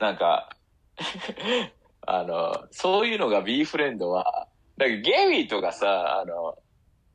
[0.00, 0.50] なんか、
[2.06, 6.56] あの、そういうのが B フレンドは、なんかゲミとかさ、あの、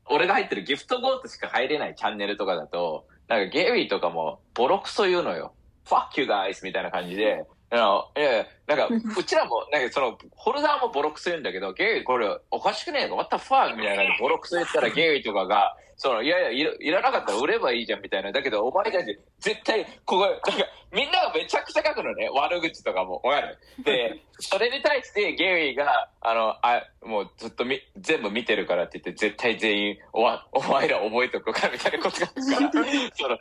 [0.06, 5.54] 俺が入ってるギフトゴートしか入れないチャンネルとかだと、なんかゲイとかもボロクソ言うのよ。
[5.84, 13.74] fuck you guys みたいな感じで、あのいやいや、なんか、うちらも、なんかその、ホルダーもボロクソ言うんだけど、ゲリーこれおかしくねえの ?what the fuck?
[13.76, 18.32] みたいなボロクソ言ったらゲリーとかが、その、いやいやいら、いらなかったら売ればいいじゃんみたいな。
[18.32, 22.30] だけど、お前たち、絶対、ここ、なんか、みんながめちゃくちゃ書くのね。
[22.32, 23.20] 悪口とかも。
[23.22, 23.58] わかる？
[23.84, 33.38] で、それに対してゲリーが、あの、あ、もうずっとみ、全部見てるからって言って、絶対全員、おわ、お前ら覚えとくかみたいなことがあるから、 その、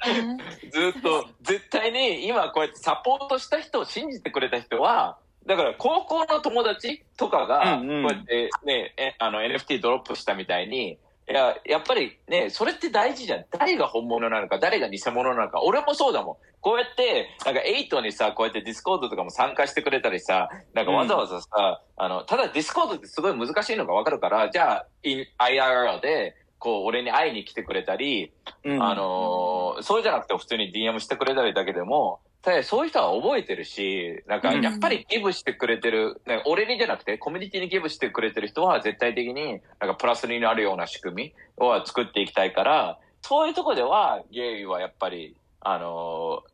[0.70, 10.98] ずっと、絶対に今こうやってサポートした人を信じてくれた人は、だから高校の友達とかが、こうんうんうやってね、えあの NFT ドロップしたみたいに、
[11.30, 13.46] いや、やっぱりね、それって大事じゃん。
[13.52, 15.62] 誰が本物なのか、誰が偽物なのか。
[15.62, 16.36] 俺もそうだもん。
[16.60, 28.32] こうやって、なんか8にさ、こうやって Discord とかも参加してくれたりさ、なんかわざわざさ、あの、ただ Discord ってすごい難しいのがわかるから、じゃあ、IRL で、こう、俺に会いに来てくれたり、
[28.64, 28.84] うん。
[28.84, 34.62] あのーそうじゃなくて普通に DM してくれたりだけでも、ただそういう人は覚えてるし、なんかうん。
[34.62, 46.50] やっぱりギブしてくれてる、ね俺にじゃなくてコミュニティにギブしてくれてる人は絶対的になんかプラスになるような仕組みを作っていきたいから、そういうとこではゲイはやっぱり、あのー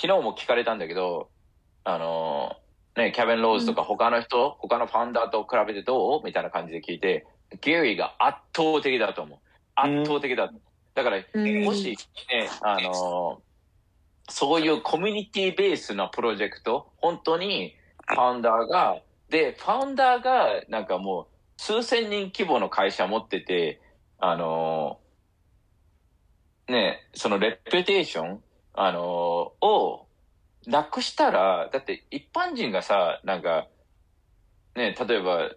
[0.00, 1.28] 昨日も聞かれたんだけど、
[1.84, 6.22] あのーね、キャベン・ローズとか他の人、他のファウンダーと比べてどう？
[6.24, 7.26] みたいな感じで聞いて、
[7.60, 9.38] ゲイが圧倒的だと思う。
[9.74, 10.50] 圧倒的だ。
[10.94, 11.96] だから、うんもし、
[12.30, 13.50] ね、あのー
[14.32, 17.74] そういうコミュニティベースのプロジェクト、本当に
[18.06, 23.80] ファウンダーが、で、ファウンダーがなんかもう数千人規模の会社持ってて、
[24.20, 28.42] あのーね、そのレピュテーション、
[28.74, 30.06] あのーを
[30.66, 33.66] なくしたら、だって一般人がさ、なんか、
[34.76, 35.50] ね、例えば、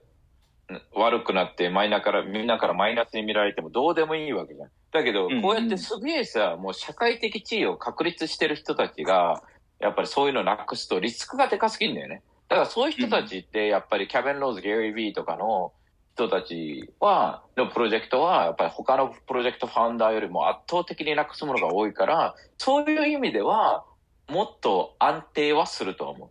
[0.96, 4.70] 悪くなってマイナから、みんなからマイナスに見られてもどうでもいいわけじゃん。
[4.92, 9.44] だけど、うんこうやってすげえさ、もう社会的地位を確立してる人たちが、
[9.80, 12.22] やっぱりそういうのなくすとリスクがでかすぎんだよね。
[12.48, 15.74] だからそういう人たちって、やっぱりキャベン・ローズ、ゲリー・ビーとかの
[16.16, 23.84] 人たちは、のプロジェクトは、やっぱり他のプロジェクトファウンダーよりも圧倒的になくすものが多いから、そういう意味では、
[24.30, 26.30] もっと安定はすると思う。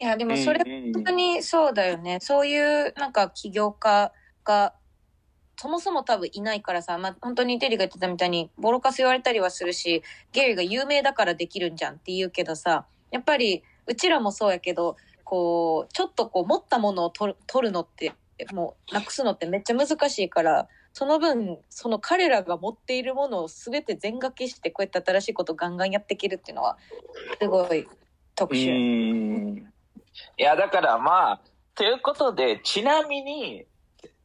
[0.00, 2.18] いや、でもそれうん本当にそうだよね。
[2.20, 4.12] そういうなんか起業家
[4.44, 4.74] が、
[5.56, 10.02] そもそも多分いないからさ、まあ、本当にテリーが言ってたみたいに、ボロカス言われたりはするし、
[10.32, 18.12] ゲリーが有名だからできるんじゃんって言うけどさ、やっぱり、うちらもそうやけど、こう、ちょっとこう、持ったものを取る取るのって、
[18.52, 26.78] もう、なくすのってめっちゃ難しいから、その分、その彼らが持っているものを全て全掛けして、こうやって新しいことをガンガンやっていけるっていうのは、
[27.40, 27.86] すごい
[28.34, 29.73] 特う殊。
[30.38, 30.40] ん。
[30.40, 31.40] いや、だからまあ、
[31.74, 33.66] ということで、ちなみに、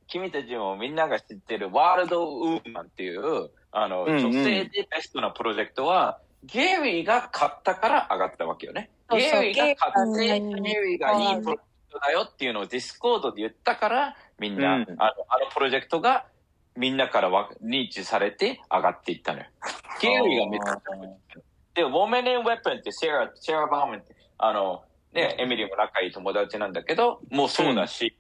[0.08, 8.90] 君たちもみんなが知ってる World of Women っていう、あの、うんうん女性でベストなプロジェクトは、ゲリーが買ったから上がったわけよね。
[9.10, 15.16] そうそうゲリーが買って、ゲゲリーがリーがいいプロジェクトだよっていうのを Discord で言ったから、みんな、うんあのあの
[15.54, 16.26] プロジェクトが
[16.76, 19.46] みんなからわ認知されて上がっていったのよ。
[20.02, 20.80] ゲリーがめっちゃ
[21.74, 28.16] で、 Women and Weapons ってシェラ、シェラ・バーマンって、あの、ね、エミリーも仲いい友達なんだけど、もうそうだし、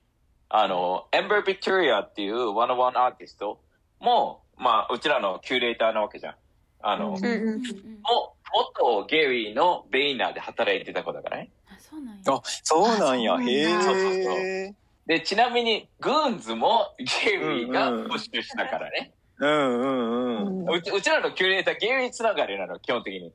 [0.49, 3.61] あの、アンバー・ヴィットリアっていう one one アーティスト
[3.99, 6.35] も、まあ、うちらのキュレーターなわけじゃん。
[6.81, 7.61] あの、うんうんうん
[8.01, 8.33] も、
[8.73, 11.51] 元ゲリーの Vayner で働いてた子だからね。
[11.69, 13.35] あそうなんやあ、そうなんや。
[13.35, 13.37] あ
[13.83, 14.73] そうそうそうえ。
[15.05, 19.11] で、ちなみに、 Goons もゲリーがうんうんプッシュしたからね。
[19.37, 20.75] うんうんうん。
[20.75, 23.31] うちうちらのキュレーター、ゲイリーつながりなの、基本的に。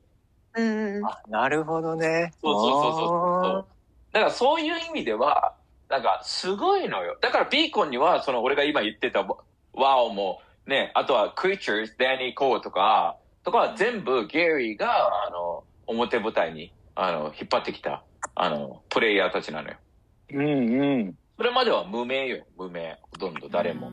[0.56, 1.06] うんうん。
[1.06, 2.32] あ、なるほどね。
[2.40, 3.66] そうそうそうそうそう。
[4.12, 5.54] だからそういう意味では、
[5.88, 7.18] なんかすごいのよ。
[7.20, 9.26] だからビーコンには、その俺が今言ってた
[9.72, 18.02] ワオも、ね、あとはクリーチャーズ、ダニー・コーとか、とかは全部ゲイリーが、あの、表舞台に、あの、引っ張ってきた、
[18.34, 19.76] あの、プレイヤーたちなのよ。
[20.30, 21.14] うんうん。
[21.36, 22.98] それまでは無名よ、無名。
[23.10, 23.92] ほとんど誰も。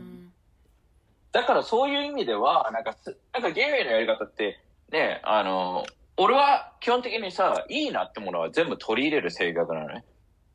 [1.31, 4.59] だからそういう意味では、なんかす、なんかゲイリーのやり方って、
[4.91, 5.83] ね、あの、
[6.17, 10.03] 俺は基本的にさ、いいなってものは全部取り入れる性格なのね。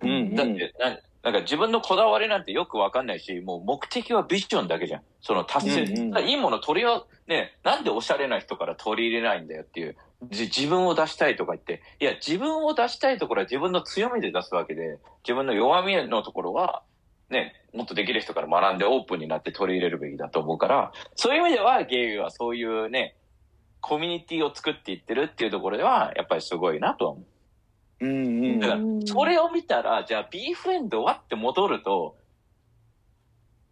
[0.03, 0.35] うんうん。
[0.35, 5.03] だって、ななんか自分のこだわりなんてよくわかんないし、もう目的はビジョンだけじゃん。
[5.21, 5.83] その達成。
[5.83, 9.97] うんうんいいもの取りは、ね、なんでおしゃれな人から取り入れないんだよっていう。
[10.31, 16.83] じ自分を出したいとか言って、いや、自分を出したいところは自分の強みで出すわけで、自分の弱みのところは、
[17.29, 23.17] ね、もっとできる人から学んでオープンになって取り入れるべきだと思うから、そういう意味ではゲイはそういうね、
[23.87, 27.23] コミュニティを作っていってるっていうところでは、やっぱりすごいなとは思
[28.01, 28.05] う。
[28.05, 32.17] うんうんだから、それを見たら、じゃあ B フレンドはって戻ると、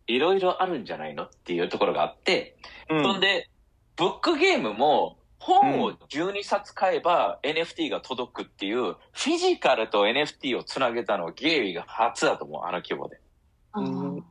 [0.07, 2.57] いろいろあるんじゃないのっていうところがあって、
[2.89, 3.03] うん。
[3.03, 3.51] そんで、
[3.97, 13.19] ブックゲームも、本を12冊買えば NFT が届くっていう、フィジカルと NFT をつなげたのはゲイリーが初だと思う、あの規模で。
[13.75, 14.25] うん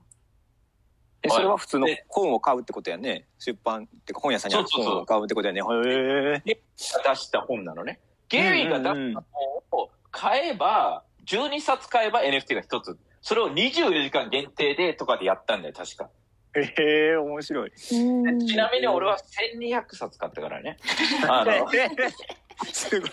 [1.24, 3.26] え、それは普通の本を買うってことやね。
[3.40, 5.62] 出版ってか本屋さんに本を買うってことやね。
[5.62, 6.58] へえ。
[6.76, 8.00] 出した本なのね。
[8.28, 12.98] ゲイが出した本を買えば、12冊買えば NFT が1つ。
[13.22, 16.10] それを24時間限定でとかでやったんだよ、確か。
[16.56, 17.72] へえ、面白い。
[17.72, 17.96] ち
[18.58, 19.18] なみに俺は
[19.58, 20.78] 1200冊買ったからね。
[21.28, 21.68] あの、
[22.72, 23.12] すごい。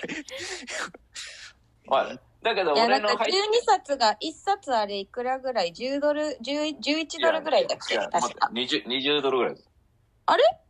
[1.86, 7.96] まあ、だけどいや、なんか12俺の入っ冊が、1冊あれいくらぐらい ?10 ドル、10 11ドルぐらいだっけ？
[7.96, 8.50] 確か。
[8.52, 9.68] 20, 20ドルぐらいです。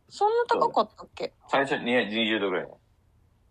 [0.09, 1.33] そんな高かったっけ？
[1.49, 2.67] 最初に20ドルぐらい。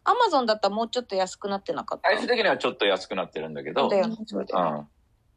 [0.05, 2.09] アマゾンだったらもうちょっと安くなってなかった？
[2.11, 4.17] 最終的にはちょっと安くなってるんだけど、だよね。
[4.19, 4.89] うん。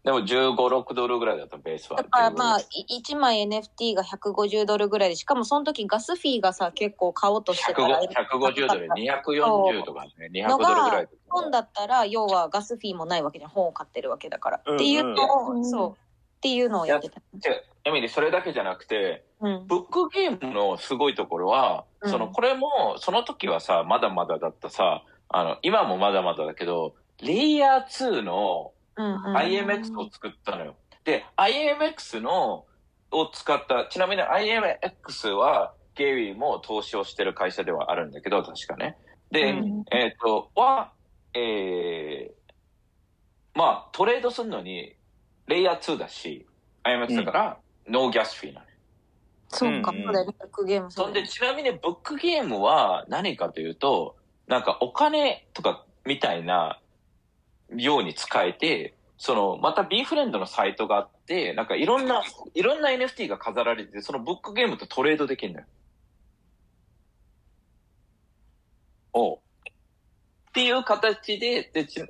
[0.04, 1.98] でも15、6ドルぐらいだったベースは。
[1.98, 11.08] だからまあ、15い1枚 NFT が150ドルぐらいで、しかもその時ガスフィーがさ、結構買おうとしてたら、150ドル、240とかね、200ドルぐらい。
[11.30, 13.52] 本だったら、要はガスフィーもないわけじゃん。
[13.52, 14.62] 本を買ってるわけだから。
[14.66, 15.92] うんうんっていうのを、うんそう。
[15.92, 15.96] っ
[16.42, 17.22] ていうのをやってた。
[17.86, 19.68] エミリー、それだけじゃなくて、うん。
[19.68, 28.73] ブックゲームのすごいところは、うんその、これも、その時はさ、まだまだだったさ、あの、今もまだまだだけど、レイヤー2の。
[28.95, 30.75] IMX を作ったのよ。
[31.03, 32.65] で、IMX の、
[33.12, 38.97] を使った、ちなみに IMX は、ゲイリーも投資をしてる会社ではあるんだけど、確かね。
[39.32, 40.91] で、うんえっ、と、は、
[41.34, 42.34] えー、
[43.53, 44.95] まあ、トレードするのに、
[45.47, 46.47] レイヤー2だし、
[46.84, 48.73] IMX だから、ノーギャスフィーなのよ。
[49.49, 50.36] そうか、うんうんそうだよね。
[50.39, 54.15] ブックゲームそんで、ちなみにブックゲームは何かというと、
[54.47, 56.79] なんかお金とかみたいな
[57.71, 62.23] ように使えて、その、また B フレンドのサイトがあって、なんかいろんな、
[62.54, 65.65] いろんな NFT が飾られて、そのブックゲームとトレードできるのよ。
[69.13, 69.39] おっ
[70.54, 72.04] ていう形で、で、ち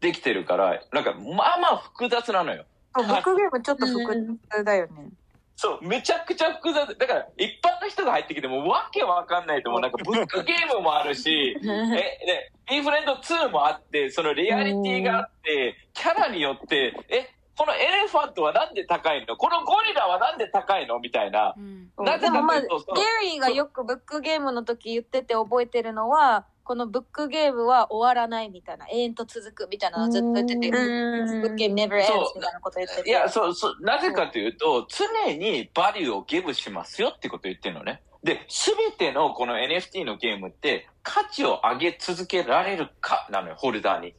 [0.00, 2.64] できてるから、なんか、まあまあ複雑なのよ。
[2.94, 5.08] ブックゲームちょっと複雑だよね。
[5.56, 6.96] そう、めちゃくちゃ複雑。
[6.96, 9.80] だから、一般の人が入ってきてもわけわかんないと思う。
[9.80, 19.34] なんか、ブックゲームもあるし、 え、ね、インフレンド2もあって、そのリアリティがあって、キャラによって、え、このエレファントはなんで高いの？
[19.38, 20.98] このゴリラはなんで高いの？
[21.00, 21.54] みたいな。
[21.56, 33.08] うんなぜかというと、そのリーがよくブックゲームの時言ってて覚えてるのは、このブックゲームは終わらないみたいな、永遠と続くみたいなのをずっと言ってて、ブうんックゲーム never ends みたいなこと言ってて。
[33.08, 38.02] いや、そう、そう、なぜかというと、常にバリューをギブしますよってことを言ってるのね。
[38.24, 44.14] で、すべてのこの NFT のゲームって、価値を上げ続けられるかなのよ、ホルダーに。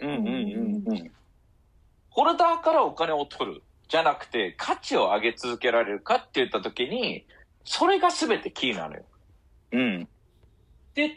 [0.00, 1.12] うんうんうんうん。
[2.10, 3.62] ホルダーからお金を取る。
[3.88, 7.24] じゃなくて、価値を上げ続けられるかって言ったときに、
[7.64, 9.04] それが全てキーなのよ。
[9.70, 10.02] うん。
[10.02, 11.16] って言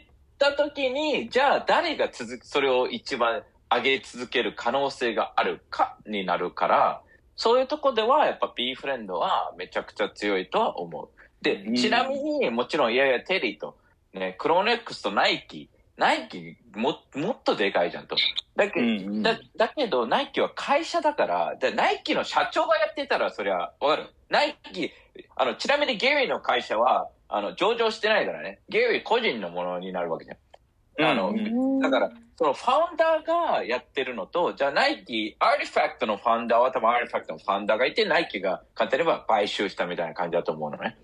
[0.50, 7.02] ったときに、じゃあ誰が続く、それを一番上げ続ける可能性があるかになるから、
[7.36, 11.08] そういうとこではやっぱ B フレンドはめちゃくちゃ強いとは思う。
[11.42, 13.76] でうん、ちなみにもちろんいやいやテリーと、
[14.12, 18.16] ね、クローネックスとナイキ、ナイキももっとでかいじゃんと。
[18.54, 24.90] だけど、うんうんだだけど、ナイキは会社だから、でナイキの社長がやってたら、そりゃ、わかるナイキ、
[25.36, 28.60] あの、ちなみにゲリーの会社は、あの、上場してないからね。
[28.68, 31.04] ゲリー個人のものになるわけじゃん。
[31.04, 40.98] あの、うんだから、そのファウンダーがやってるのと、じゃあナイキ、 RTFKT のファウンダーは多分 RTFKT のファウンダーがいて、ナイキが簡単に言えば買収したみたいな感じだと思うのね。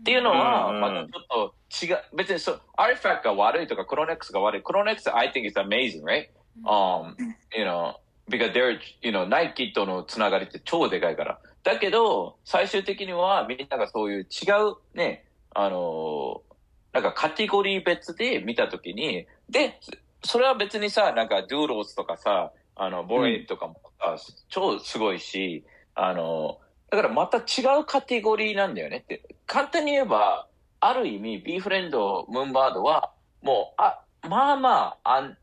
[0.00, 4.62] っていうのは、うんまたちょっと違う、別にそう、 RTFKT が悪いとか、 CloneX が悪い。
[4.62, 6.28] クロネックス、I think is amazing, right?
[6.64, 7.14] Um,
[7.54, 7.96] you know,
[8.30, 11.38] because they're, you know, ナイキとのつながりって超でかいから。
[11.62, 15.24] だけど、最終的にはみんながそういう違うね、
[15.54, 16.54] あのー
[16.94, 19.80] なんかカテゴリー別で見たときに、で、
[20.22, 24.16] それは別にさ、なんかドゥーローズとかさ、あの、ボレイとかもさ、
[24.48, 25.64] 超すごいし、
[25.96, 26.60] あの、
[26.92, 29.22] だからまた違うカテゴリーなんだよねって。
[29.46, 30.46] 簡単に言えば、
[30.78, 35.36] ある意味、ビーフレンド、ムーンバードは、もう、あ、まあまあ、安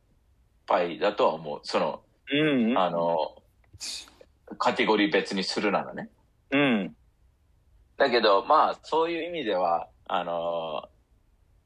[0.65, 1.59] 牌だとは思う。
[1.63, 2.01] その、
[2.31, 2.77] うん。
[2.77, 3.35] あの、
[4.57, 6.09] カテゴリー別にするならね。
[6.51, 6.95] うん。
[7.97, 10.89] だけど、まあ、そういう意味では、あの、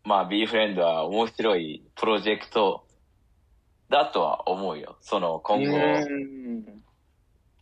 [0.04, 2.86] まあ、ビーフレンドは面白いプロジェクト
[3.89, 4.98] だとは思うよ。
[5.02, 5.76] その、今後。
[5.76, 6.66] うん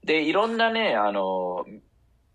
[0.03, 1.65] で、いろんなね、あの、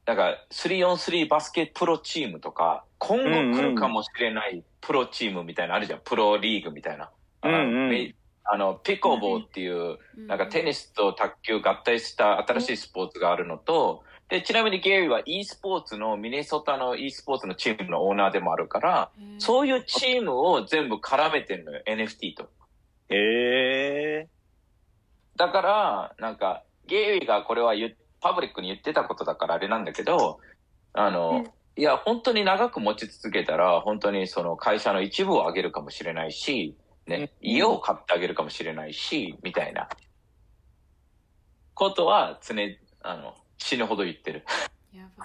[0.06, 6.00] なんか、3on3 バスケプロチームとか、今後来るかもしれないプロチームみたいなのあるじゃん。
[6.00, 7.10] プロリーグみたいな。
[7.42, 8.14] あのうんうんめ
[8.50, 22.50] あの、ピコボーっていう、なんかテニスと卓球合体した新しいスポーツがあるのと、で、ちなみにゲイは e スポーツの、ミネソタの e スポーツのチームのオーナーでもあるから、そういうチームを全部絡めてるのよ、NFT と。
[23.08, 24.28] へえ。
[25.36, 27.72] だから、なんか、ゲイがこれは
[28.20, 30.40] パブリックに言ってたことだからあれなんだけど、
[30.92, 36.76] あの、いや、本当に長く持ち続けたら、本当にその会社の一部を上げるかもしれないし、
[37.06, 39.88] ね、家を買ってあげるかもしれないし、みたいな
[41.72, 42.56] ことは常、
[43.02, 44.44] あの、死ぬほど言ってる。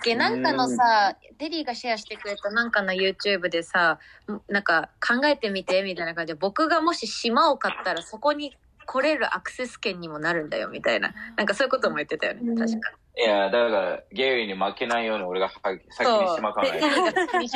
[0.03, 3.99] でなんかのさ、テリーがシェアしてくれたなんかの YouTube でさ、
[4.47, 11.13] なんか考えてみてみたいな感じで、僕がもし島を買ったらそこに来れるアクセス権にもなるんだよみたいな。
[11.37, 12.91] なんかそういうことも言ってたよね、確か。
[13.15, 15.53] いや、だから、ゲイリーに負けないように俺がは
[15.89, 17.49] 先に島買わない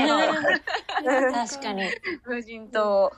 [1.47, 1.84] 確かに。
[2.25, 3.11] 無人島。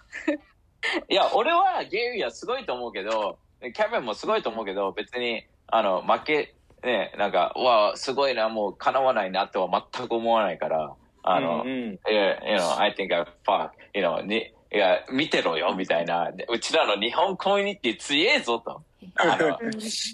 [1.10, 16.32] いや、俺はゲイリーはすごいと思うけど、キャビンもすごいと思うけど、別に、あの、負け、ね、なんか、うわ、すごいな、もう叶わないなとは全く思わないから、あの、うんうんいや、you know, I think I fuck, you know, に、いや、見てろよ、みたいな。
[16.32, 18.82] でうちらの日本コミュニティ強えぞ、と。
[19.16, 19.60] あの、っ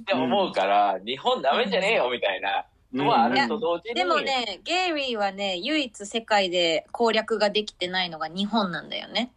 [0.06, 3.96] て思うから、日本ダメじゃねえよ、みたいなのはあると同時に。
[3.96, 9.32] でもね、ゲイリーはね、唯一世界で攻略ができてないのが日本なんだよね。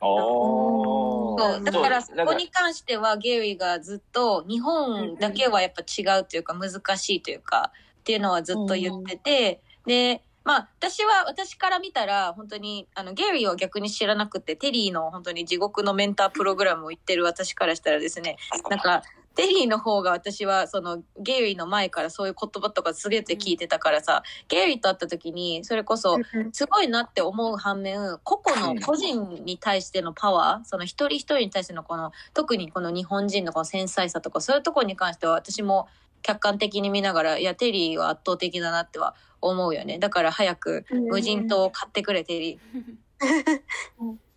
[0.00, 1.01] おー
[1.38, 1.64] そう。
[1.64, 18.36] だからそこに関してはゲイリーがずっと日本だけはやっぱ違うというか難しいというかっていうのはずっと言ってて、で、まあ私は私から見たら本当にあのゲイリーは逆に知らなくてテリーの本当に地獄のメンタープログラムを言ってる私からしたらですね、
[18.68, 19.02] なんか
[19.34, 26.18] テリーの方が私はそのゲイリーの前からそういう言葉とかすげえ聞いてたからさ、ゲイリーと会った時にそれこそ
[26.52, 35.88] すごいなって思う反面、個々の個人に対してのパワー、その一人一人に対してのこの、特にこの日本人のこの繊細さとか、そういうところに関しては私も
[36.22, 39.98] 客観的に見ながら、いや、テリーは圧倒的だなっては思うよね。
[39.98, 43.60] だから早く無人島を買ってくれ、テリー。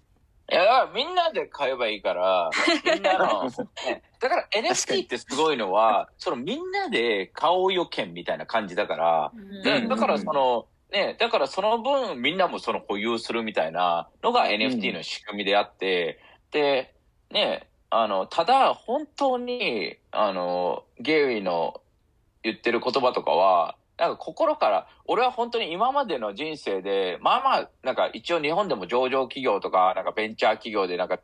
[0.52, 2.50] いや、だからみんなで買えばいいから、
[2.94, 4.04] みんなの、ね。
[4.20, 9.32] だから NFT ってすごいのは、そのみんなで買おうよ券みたいな感じだから、
[9.64, 9.88] でうん。
[9.88, 16.20] だからその、ね、だからその分みんなもその保有するみたいなのが NFT の仕組みであって、
[16.52, 16.94] で、
[17.32, 21.82] ね、あの、ただ本当に、あの、ゲイの
[22.44, 31.20] 言ってる言葉とかは、なんか心から、俺は本当に今までの人生で、まあまあ、なんか一応日本でも上場企業とか、なんかベンチャー企業でなんか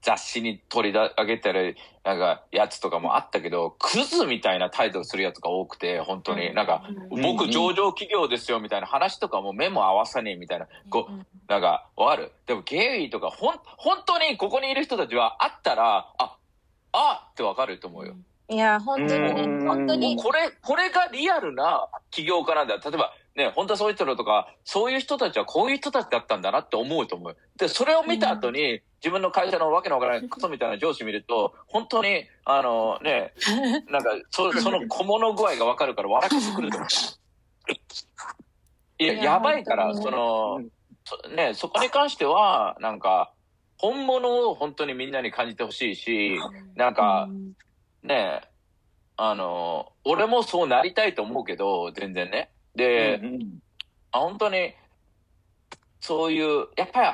[0.00, 7.22] 雑誌に取り上げてる、なんかやつとかもあったけど、クズみたいな態度するやつが多くて、本当に、なんか、うん。
[7.22, 11.12] 僕上場企業ですよみたいな話とかも目も合わさねえみたいな、こう、
[11.48, 12.32] なんか、わかる？
[12.46, 16.36] でもゲイとか、ほん、本当にここにいる人たちは会ったら、あ、
[16.92, 18.14] あってわかると思うよ。
[18.48, 20.16] いや、本当にね、本当に。
[20.16, 22.76] これ、これがリアルな起業家なんだ。
[22.76, 27.36] 例えば、ね、本当はそういう人だとか、そういう人たちはこういう人たちだったんだなって思うと思う。
[27.56, 33.32] で、それを見た後に、自分の会社のわけのわからないクソみたいな上司見ると、本当に、あのね、
[33.88, 36.88] なんか、そその小物具合がわかるから笑ってくると思う。
[38.98, 40.60] いや、いややばいから、その
[41.34, 43.32] ね、そこに関しては、なんか、
[43.76, 46.38] 本物を本当にみんなに感じてほしいし、
[46.76, 47.28] なんか、
[48.04, 48.48] ねえ、
[49.16, 52.50] あの、俺もそうなりたいと思うけど、全然ね。
[52.76, 53.58] で、うん
[54.12, 54.74] あ本当に、
[56.00, 57.08] そういう、やっぱり、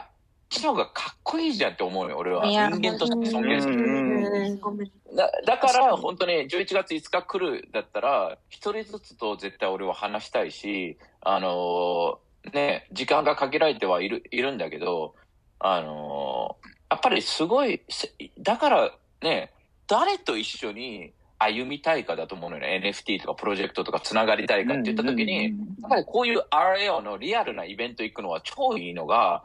[0.50, 2.44] ちの方がかっこいいじゃんって思うよ、俺は。
[2.44, 3.74] 人間として尊敬する。
[3.74, 12.18] うんだだから、本当に11月5日来るだったら、一人ずつと絶対俺は話したいし、あの
[12.52, 15.14] ね、時間が限られてはいる、いるんだけど、
[15.58, 19.52] あのーやっぱりすごい、せだからね、
[19.90, 22.80] 誰と一緒に歩みたいかだと思うのよね。
[22.84, 29.42] NFT とかプロジェクトとかつながりたいかって言った時に、やっぱりこういう RAO のリアルなイベント行くのは超いいのが、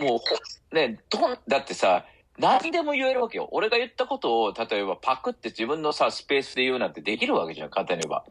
[0.00, 0.24] もうほ、
[0.72, 2.04] ね、どん、だってさ、
[2.38, 3.48] 何でも言えるわけよ。
[3.50, 8.24] 俺が言ったことを、例えばパクって自分のさ、スペースで言うなんてできるわけじゃん、簡単に言えば。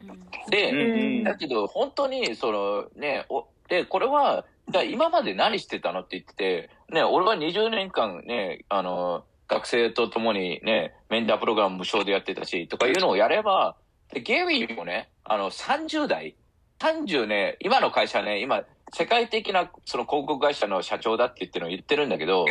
[0.48, 13.76] で、うんだけど、本当に、その、ね、お、で、これは、だ今まで何してたのって言ってて、ね、俺は20年間ね、あの、学生と共にね、メンタープログラム無償でやってたし、とかいうのをやれば、
[14.12, 16.36] で、ゲリーもね、あの、30代、
[16.78, 22.46] 30ね、今の会社ね、今、世界的な、その広告会社の社長だって言ってるの言ってるんだけど、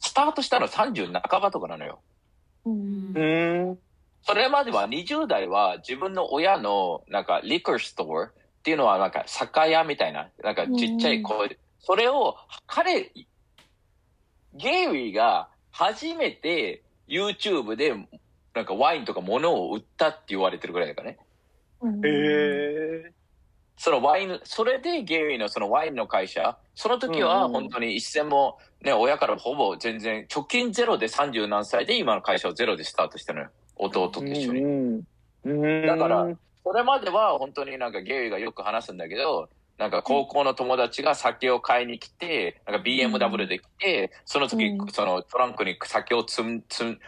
[0.00, 2.00] スタートしたの30半ばとかなのよ。
[2.64, 3.78] うんうん。
[4.22, 11.34] それまでは20代は自分の親のなんかリコーストアっていうのはなんか酒屋みたいな、なんかちっちゃい子、
[11.80, 13.12] それを彼、
[14.54, 15.48] ゲイリーが
[15.78, 17.94] 初めて YouTube で
[18.52, 21.18] なんかワインとか物を売ったって言われてるぐらいだからね。
[22.04, 23.12] へえ。
[23.76, 33.50] そのワイン、それでゲイリーのそのワインの会社、その時は本当に一銭もね、親からほぼ全然、貯金ゼロで30何歳で今の会社をゼロでスタートしたのよ。
[33.76, 35.04] 弟と一緒に。
[35.86, 36.26] だから
[36.64, 39.48] それまでは本当になんかゲイリーがよく話すんだけど、
[39.78, 44.88] なんか高校の友達が酒を買いに来て、なんか BMW で来て、その時、うん。
[44.88, 46.98] そのトランクに酒を積ん積ん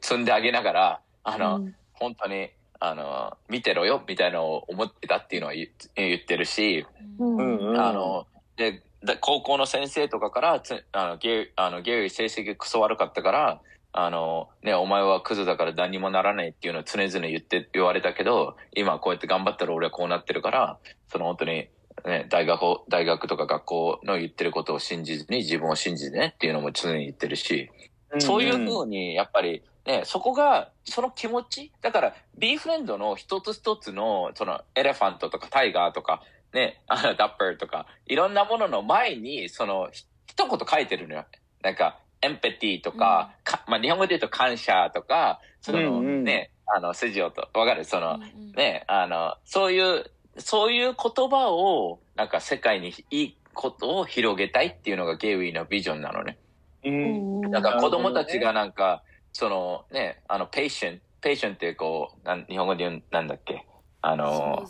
[0.00, 6.86] 積んであげながら、あの、本当に、あの、見てろよ、みたいなのを思ってたっていうのは言言ってるし、
[7.18, 7.36] うん。
[7.36, 7.80] うんうん。
[7.80, 13.60] あの、で、で高校の先生とかから、つあのゲイあのゲイ成績クソ悪かったから、
[13.92, 20.78] あの、ね、お前はクズだから何にもならないっていうのを常々言って、言われたけど、今こうやって頑張ったら俺はこうなってるから、
[21.10, 21.68] その本当に、
[22.04, 27.70] ね、大学を、大学とか学校の言ってることを信じずに自分を信じてねっていうのも常に言ってるし、
[28.18, 36.22] そういうふうに、やっぱり、ね、そこが、その気持ちだから、ビーフレンドの一つ一つの、その、エレファントとかタイガーとか、
[36.52, 41.24] ね、あの、ダッパーとか、いろんなものの前に、その、ひ一言書いてるのよ。
[41.62, 46.24] なんか、エンペティとか、かまあ、日本語で言うと感謝とか、その、うんうん。
[46.24, 47.84] ね、あの、筋をと、わかる？
[47.84, 48.18] その、
[48.56, 50.10] ね、あの、そういう、
[50.40, 56.38] そういう言葉を、なんか世界にいいことを広げたいっていうのがゲイウィーのビジョンなのね。
[56.84, 57.40] うん。
[57.42, 63.66] なんか子供たちがなんか、そのね、あの、 patience、patience ってこう、なん日本語で言う、なんだっけ？
[64.02, 64.64] あの、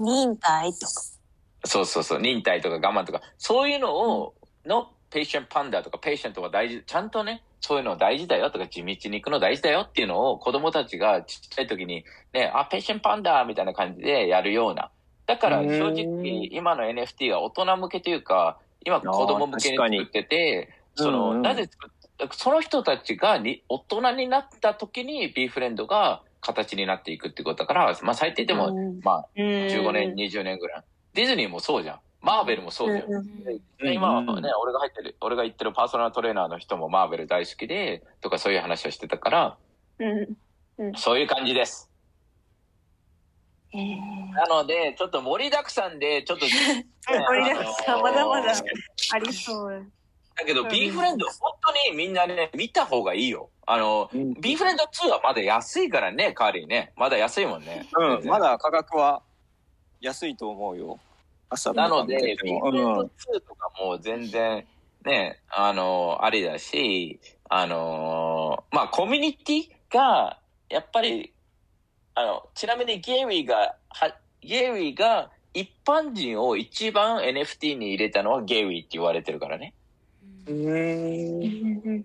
[0.00, 0.92] 忍耐とか。
[1.64, 4.34] そうそうそう、忍耐とか我慢とか、そういうのを、
[4.66, 14.90] の、 Patient Panda とか、 patience とか大事、ちゃんとね、そういうの大事だよとか、地道に行くの大事だよっていうのを子供たちがちっちゃい時に、ね、あ、 Patient Panda みたいな感じでやるような。
[15.26, 21.42] だからうん正直、今の NFT は大人向けというか、今子供向けに作ってて、その、うんうん。
[21.42, 21.90] なぜ作っ
[22.30, 29.00] その人たちがに大人になった時に B フレンドが形になっていくってことだから、まあ最低でも、うん。
[29.02, 30.84] まあ15 15年、20年ぐらい。
[31.14, 32.00] ディズニーもそうじゃん。
[32.20, 33.12] マーベルもそうじゃん。
[33.12, 33.26] うん
[33.92, 39.56] 今はね、うん俺が入ってる、俺が言ってるパーソナルトレーナーの人もマーベル大好きで、とかそういう話をしてたから、
[39.98, 40.94] うん。
[40.96, 41.91] そういう感じです。
[43.74, 46.46] えーなので、ちょっと盛りだくさんで、ちょっと、
[47.06, 48.52] 盛りだくさんまだまだ
[49.12, 49.92] ありそう。
[50.34, 53.50] だけど、うん B フレンド、本当にみんなね、見た方がいいよ。
[53.66, 56.92] あの、うん B フレンド2はまだ安いからね、カーリーね。
[56.96, 57.86] まだ安いもんね。
[57.94, 59.22] うん、まだ価格は
[60.00, 60.98] 安いと思うよ。
[61.50, 64.66] 朝なので、見 B フレンドうん2とかも全然、
[65.04, 70.38] ね、あの、ありだし、あの、まあ、コミュニティが、
[70.70, 71.34] やっぱり、
[72.14, 79.74] あの、ちなみにゲイリーが、は、ゲイリーが一般人を一番 NFT に入れたのはゲイリーって言われてるからね。
[80.46, 82.04] うん。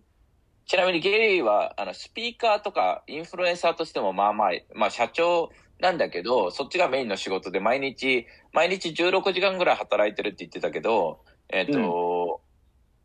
[0.65, 5.49] ちなみにゲイリーは、あの、スピーカーとかインフルエンサーとしてもまあまあ、まあ社長
[5.79, 12.41] なんだけど、そっちがメインの仕事で毎日、毎日16時間ぐらい働いてるって言ってたけど、えっ、と、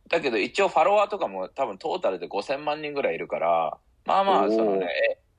[0.09, 4.89] だけど一応フォロワーとかも多分トータルで5000万人ぐらいいるから、まあまあ、そのね、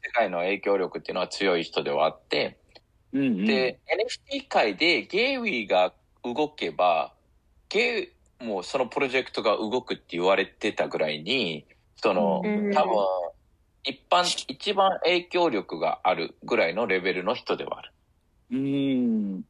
[0.03, 2.57] 世界の影響力っていうのは強い人ではあって、
[3.13, 3.45] うん。
[3.45, 3.79] で、
[4.31, 5.93] NFT 界でゲイリーが
[6.23, 7.13] 動けば、
[7.69, 12.93] ゲイ、もうそのプロジェクトが動くって言われてたぐらいに、その、うん多分、
[13.85, 17.91] 一般、一番影響力があるぐらいのレベルの人ではある。
[18.51, 19.41] うん。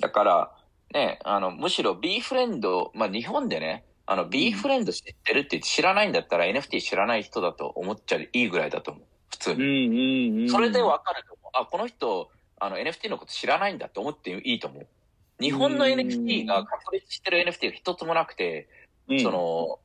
[0.00, 0.56] だから、
[0.92, 9.07] ね、あの、むしろ B フレンド、まあ日本でね、あの B フレンド知ってるって知らないんだったら NFT 知らない人だと思っちゃいいぐらいだと思う。
[9.30, 9.60] 普通うん。
[9.60, 10.44] うに。
[10.46, 10.50] ん。
[10.50, 11.50] それでわかると思う。
[11.54, 14.86] あ、この人、あの NFT のこと知らないんだって思っていいと思う。
[15.40, 18.68] 日本のうん NFT が確立してる NFT が一つもなくて、
[19.08, 19.78] うんそ、の、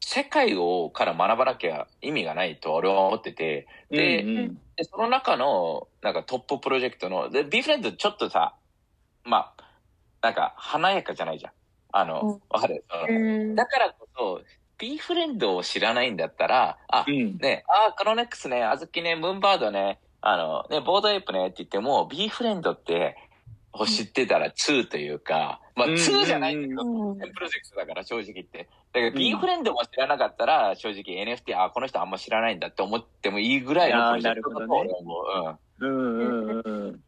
[0.00, 8.54] 世界をから学ばなきゃ意味がないと俺は思ってて、でうんうんで、その中の、なんかトッププロジェクトの、で、ビーフレンドちょっとさ、
[9.24, 9.64] まあ、
[10.22, 11.52] なんか華やかじゃないじゃん。
[11.92, 12.84] あうんの、わかる？
[12.90, 14.42] そのうんだからこそ、
[14.78, 17.38] ビーフレンドを知らないんだったら、あ、うん。
[17.38, 23.16] ね、あ、クロネックスね、あずきね、ムーンバードね、あの、ね、ボードエイプねって言っても、ビーフレンドって、
[23.78, 28.68] を知ってたら2というか、まあうん2じゃないんだけど、うんプロジェクトだから正直言って。
[28.92, 35.84] だけど、ビーフレンドも知らなかったら、正直 NFT、あ、この人あんま知らないんだって思ってもいいぐらいのプロジェクトだと思う。
[35.84, 35.88] うん。
[35.88, 37.00] うんうんうん。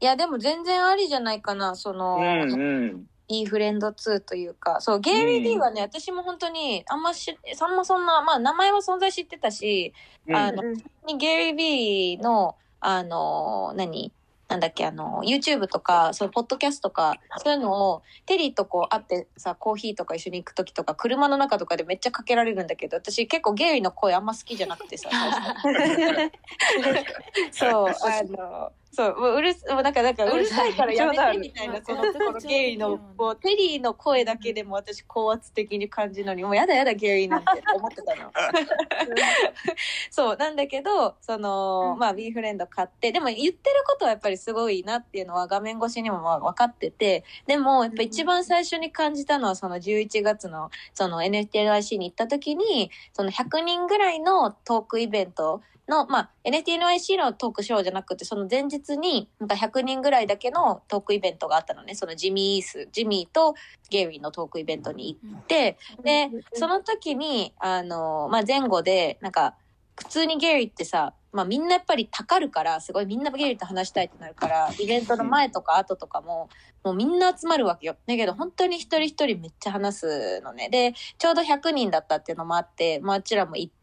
[0.00, 3.06] いや、でも全然ありじゃないかな、その、うんうん。
[3.28, 9.92] いいフレンド2というか、そう、ゲイリー・ビーはね、私も本当に、あんまし、そんなそんな、まあ、名前は存在知ってたし、
[10.32, 10.62] あの、
[11.06, 14.12] にゲイリー・ビーの、あの、何？
[14.48, 25.10] なんだっけ、あの、YouTube とか、そう、ポッドキャストとか、そういうのを、テリーとこう会ってさ、コーヒーとか一緒に行くときとか、車の中とかでめっちゃかけられるんだけど、私結構ゲイリーの声あんま好きじゃなくてさ、
[27.50, 38.32] そう、あの、そう、もううるす、もうなんか、なんかうるさいからやめてみたいな、その、ゲイの、こう、テリーの声だけでも私高圧的に感じるのに、もうやだやだゲイなんて思ってたの。
[40.10, 61.94] そう、なんだけど、その、まあ、ビーフレンド買って、でも言ってることはやっぱりすごいなっていうのは画面越しにもまあ分かってて、でも、やっぱ一番最初に感じたのは、その11月の、その NFTNYC に行った時に、その100人ぐらいのトークイベントの、まあ、NTNYC のトークショーじゃなくて、その前日に、なんか100人ぐらいだけのトークイベントがあったのね。
[61.94, 63.54] そのジミース、ジミーと
[63.90, 69.54] ゲイリーのトークイベントに行って、で、その時に、あの、まあ、前後で、なんか、
[69.96, 76.48] 普通にゲイリーってさ、まあみんなやっぱりたかるから、すごいみんなゲイリーと話したいってなるから、イベントの前とか後とかも、
[76.82, 77.96] もうみんな集まるわけよ。
[78.06, 80.68] だけど本当に一人一人めっちゃ話すのね。
[80.70, 83.76] で、ちょうど100人だったっていうのもあって、まああちらも行って、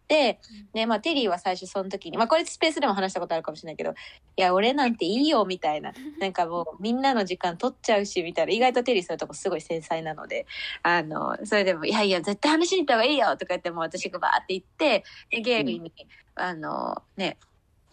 [0.73, 3.93] で、まあテリーは最初その時に、まあこれスペースでも話したことあるかもしれないけど、い
[4.41, 5.93] や、俺なんていいよ、みたいな。
[6.19, 8.53] なんかもうみんなの時間取っちゃうし、みたいな。
[8.53, 10.45] 意外とテリーそういうとこすごい繊細なので、
[10.81, 15.91] あの、それでも、いやいや、絶対話しに行った方がいいよとか言って、もう私がバーって行って、で、ゲーに、
[16.35, 17.37] あの、ね、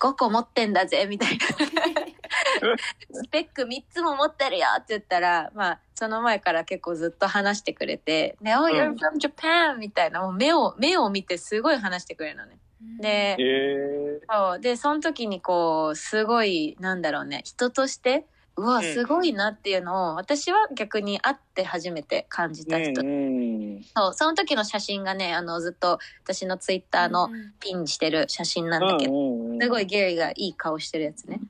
[0.01, 1.47] 5個持ってんだぜ、みたいな。
[3.13, 9.77] スペック3つも持ってるよって言ったら、まあ、その前から結構ずっと話してくれて、で、Oh, you're from Japan!
[9.79, 12.59] みたいな、もう目を、目を見てすごい話してくれるのね。
[13.01, 14.61] で、えそう。
[14.61, 18.25] で、その時にこう、すごい、なんだろうね、人として、
[18.57, 23.01] うわ、うんすごいなっていうのを、私は逆に会って初めて感じた人。
[23.01, 23.83] うん。
[23.97, 27.31] そう、その時の写真がね、あの、ずっと私のツイッターの
[27.61, 31.41] ピンにしてる写真なんだけど、どすごいゲリーがいい顔してるやつね。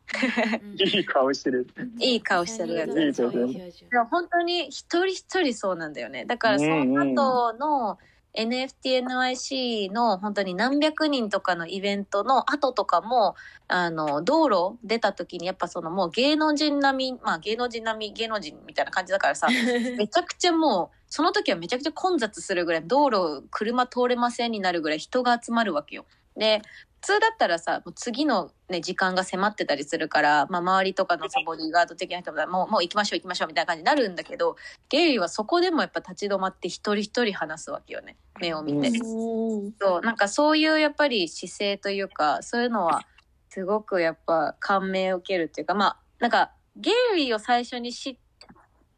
[0.78, 1.66] いい顔してる。
[1.98, 6.24] いい顔してるやつ本当に一人一人そうなんだよね。
[6.26, 7.98] だからその後の
[8.34, 13.34] NFTNYC の本当に何百人とかのイベントの後とかも、
[13.68, 19.48] あの、道路出た時にやっぱそのもう芸能人並み、まあ芸能人並み、芸能人みたいな感じだからさ、
[19.98, 26.06] めちゃくちゃもう、その時はめちゃくちゃ混雑するぐらい、道路車通れませんになるぐらい人が集まるわけよ。
[26.36, 34.56] で、普通だったらさ、もう次のね、時間が迫ってたりするから、まあ周りとかのさ、ボディーガード的な人も、もう、もう行きましょう行きましょうみたいな感じになるんだけど、
[34.88, 38.16] ゲイリーはそこでもやっぱ立ち止まって一人一人話すわけよね。
[38.40, 38.88] 目を見て。
[38.88, 43.02] うんそう、なんかそういうやっぱり姿勢というか、そういうのは
[43.48, 48.16] すごくやっぱ感銘を受けるっていうか、まあ、なんかゲイリーを最初に知っ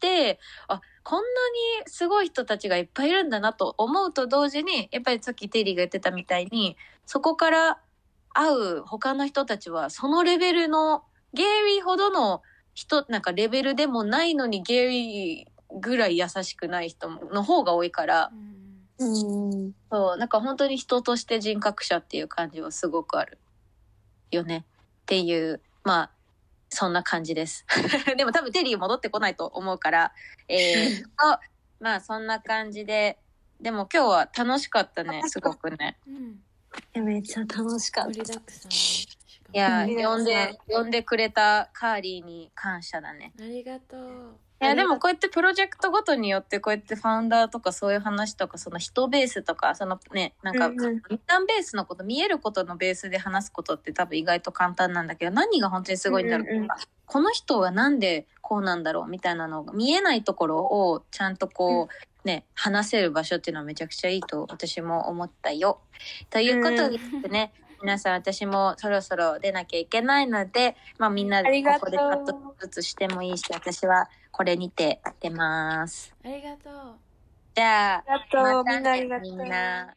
[0.01, 1.29] て、あ、こんな
[1.83, 6.77] にすごい人たちがいっぱいいるんだなと思うと同時に、やっぱりさっきテリーが言ってたみたいに、
[7.07, 7.81] そこから
[8.35, 11.05] 会う他の人たちはそのレベルの、
[11.35, 12.43] ゲイリーほどの
[12.75, 18.31] 人、なんかレベルでもないのにゲイリーぐらい優しくない人の方が多いから、
[18.99, 19.73] うん。
[19.91, 23.39] そう、なんか本当に人として人格者っていう感じはすごくある
[24.31, 24.65] よね。
[25.03, 26.11] っていう、まあ、
[26.69, 27.67] そんな感じです。
[28.17, 30.13] でも多分テリー戻ってこないと思うから、
[30.49, 31.41] えー、 あ
[31.81, 33.19] まあそんな感じで、
[33.61, 35.99] でも今日は楽しかったね、すごくね。
[36.95, 38.71] めっちゃ楽しかっ盛りだくさん。
[38.71, 43.33] しかもいや、うん呼んで、呼んでくれたカーリーに感謝だね。
[43.39, 44.37] ありがとう。
[44.63, 56.69] いや、でもこうやってプロジェクトごとによってこうやってファウンダーとかそういう話とか、その人ベースとか、そのね、なんか、うんうん一旦ベースのこと、見えることのベースで話すことって多分意外と簡単なんだけど、何が本当にすごいんだろうとか、うんうん
[57.05, 65.81] この人はなんでこうなんだろうみたいなのが見えないところをちゃんとこう、ね、話せる場所っていうのはめちゃくちゃいいと私も思ったよ。
[66.31, 67.53] ということでですね、
[67.83, 76.15] 皆さん、私もそろそろ出なきゃいけないので、まあみんなでことこでカットずつしてもいいし、私はこれにて出ます。
[76.25, 76.95] ありがとう。
[77.55, 78.65] じゃあ、ありがとう。
[78.65, 79.37] まみんなありがとう。
[79.37, 79.95] みんな。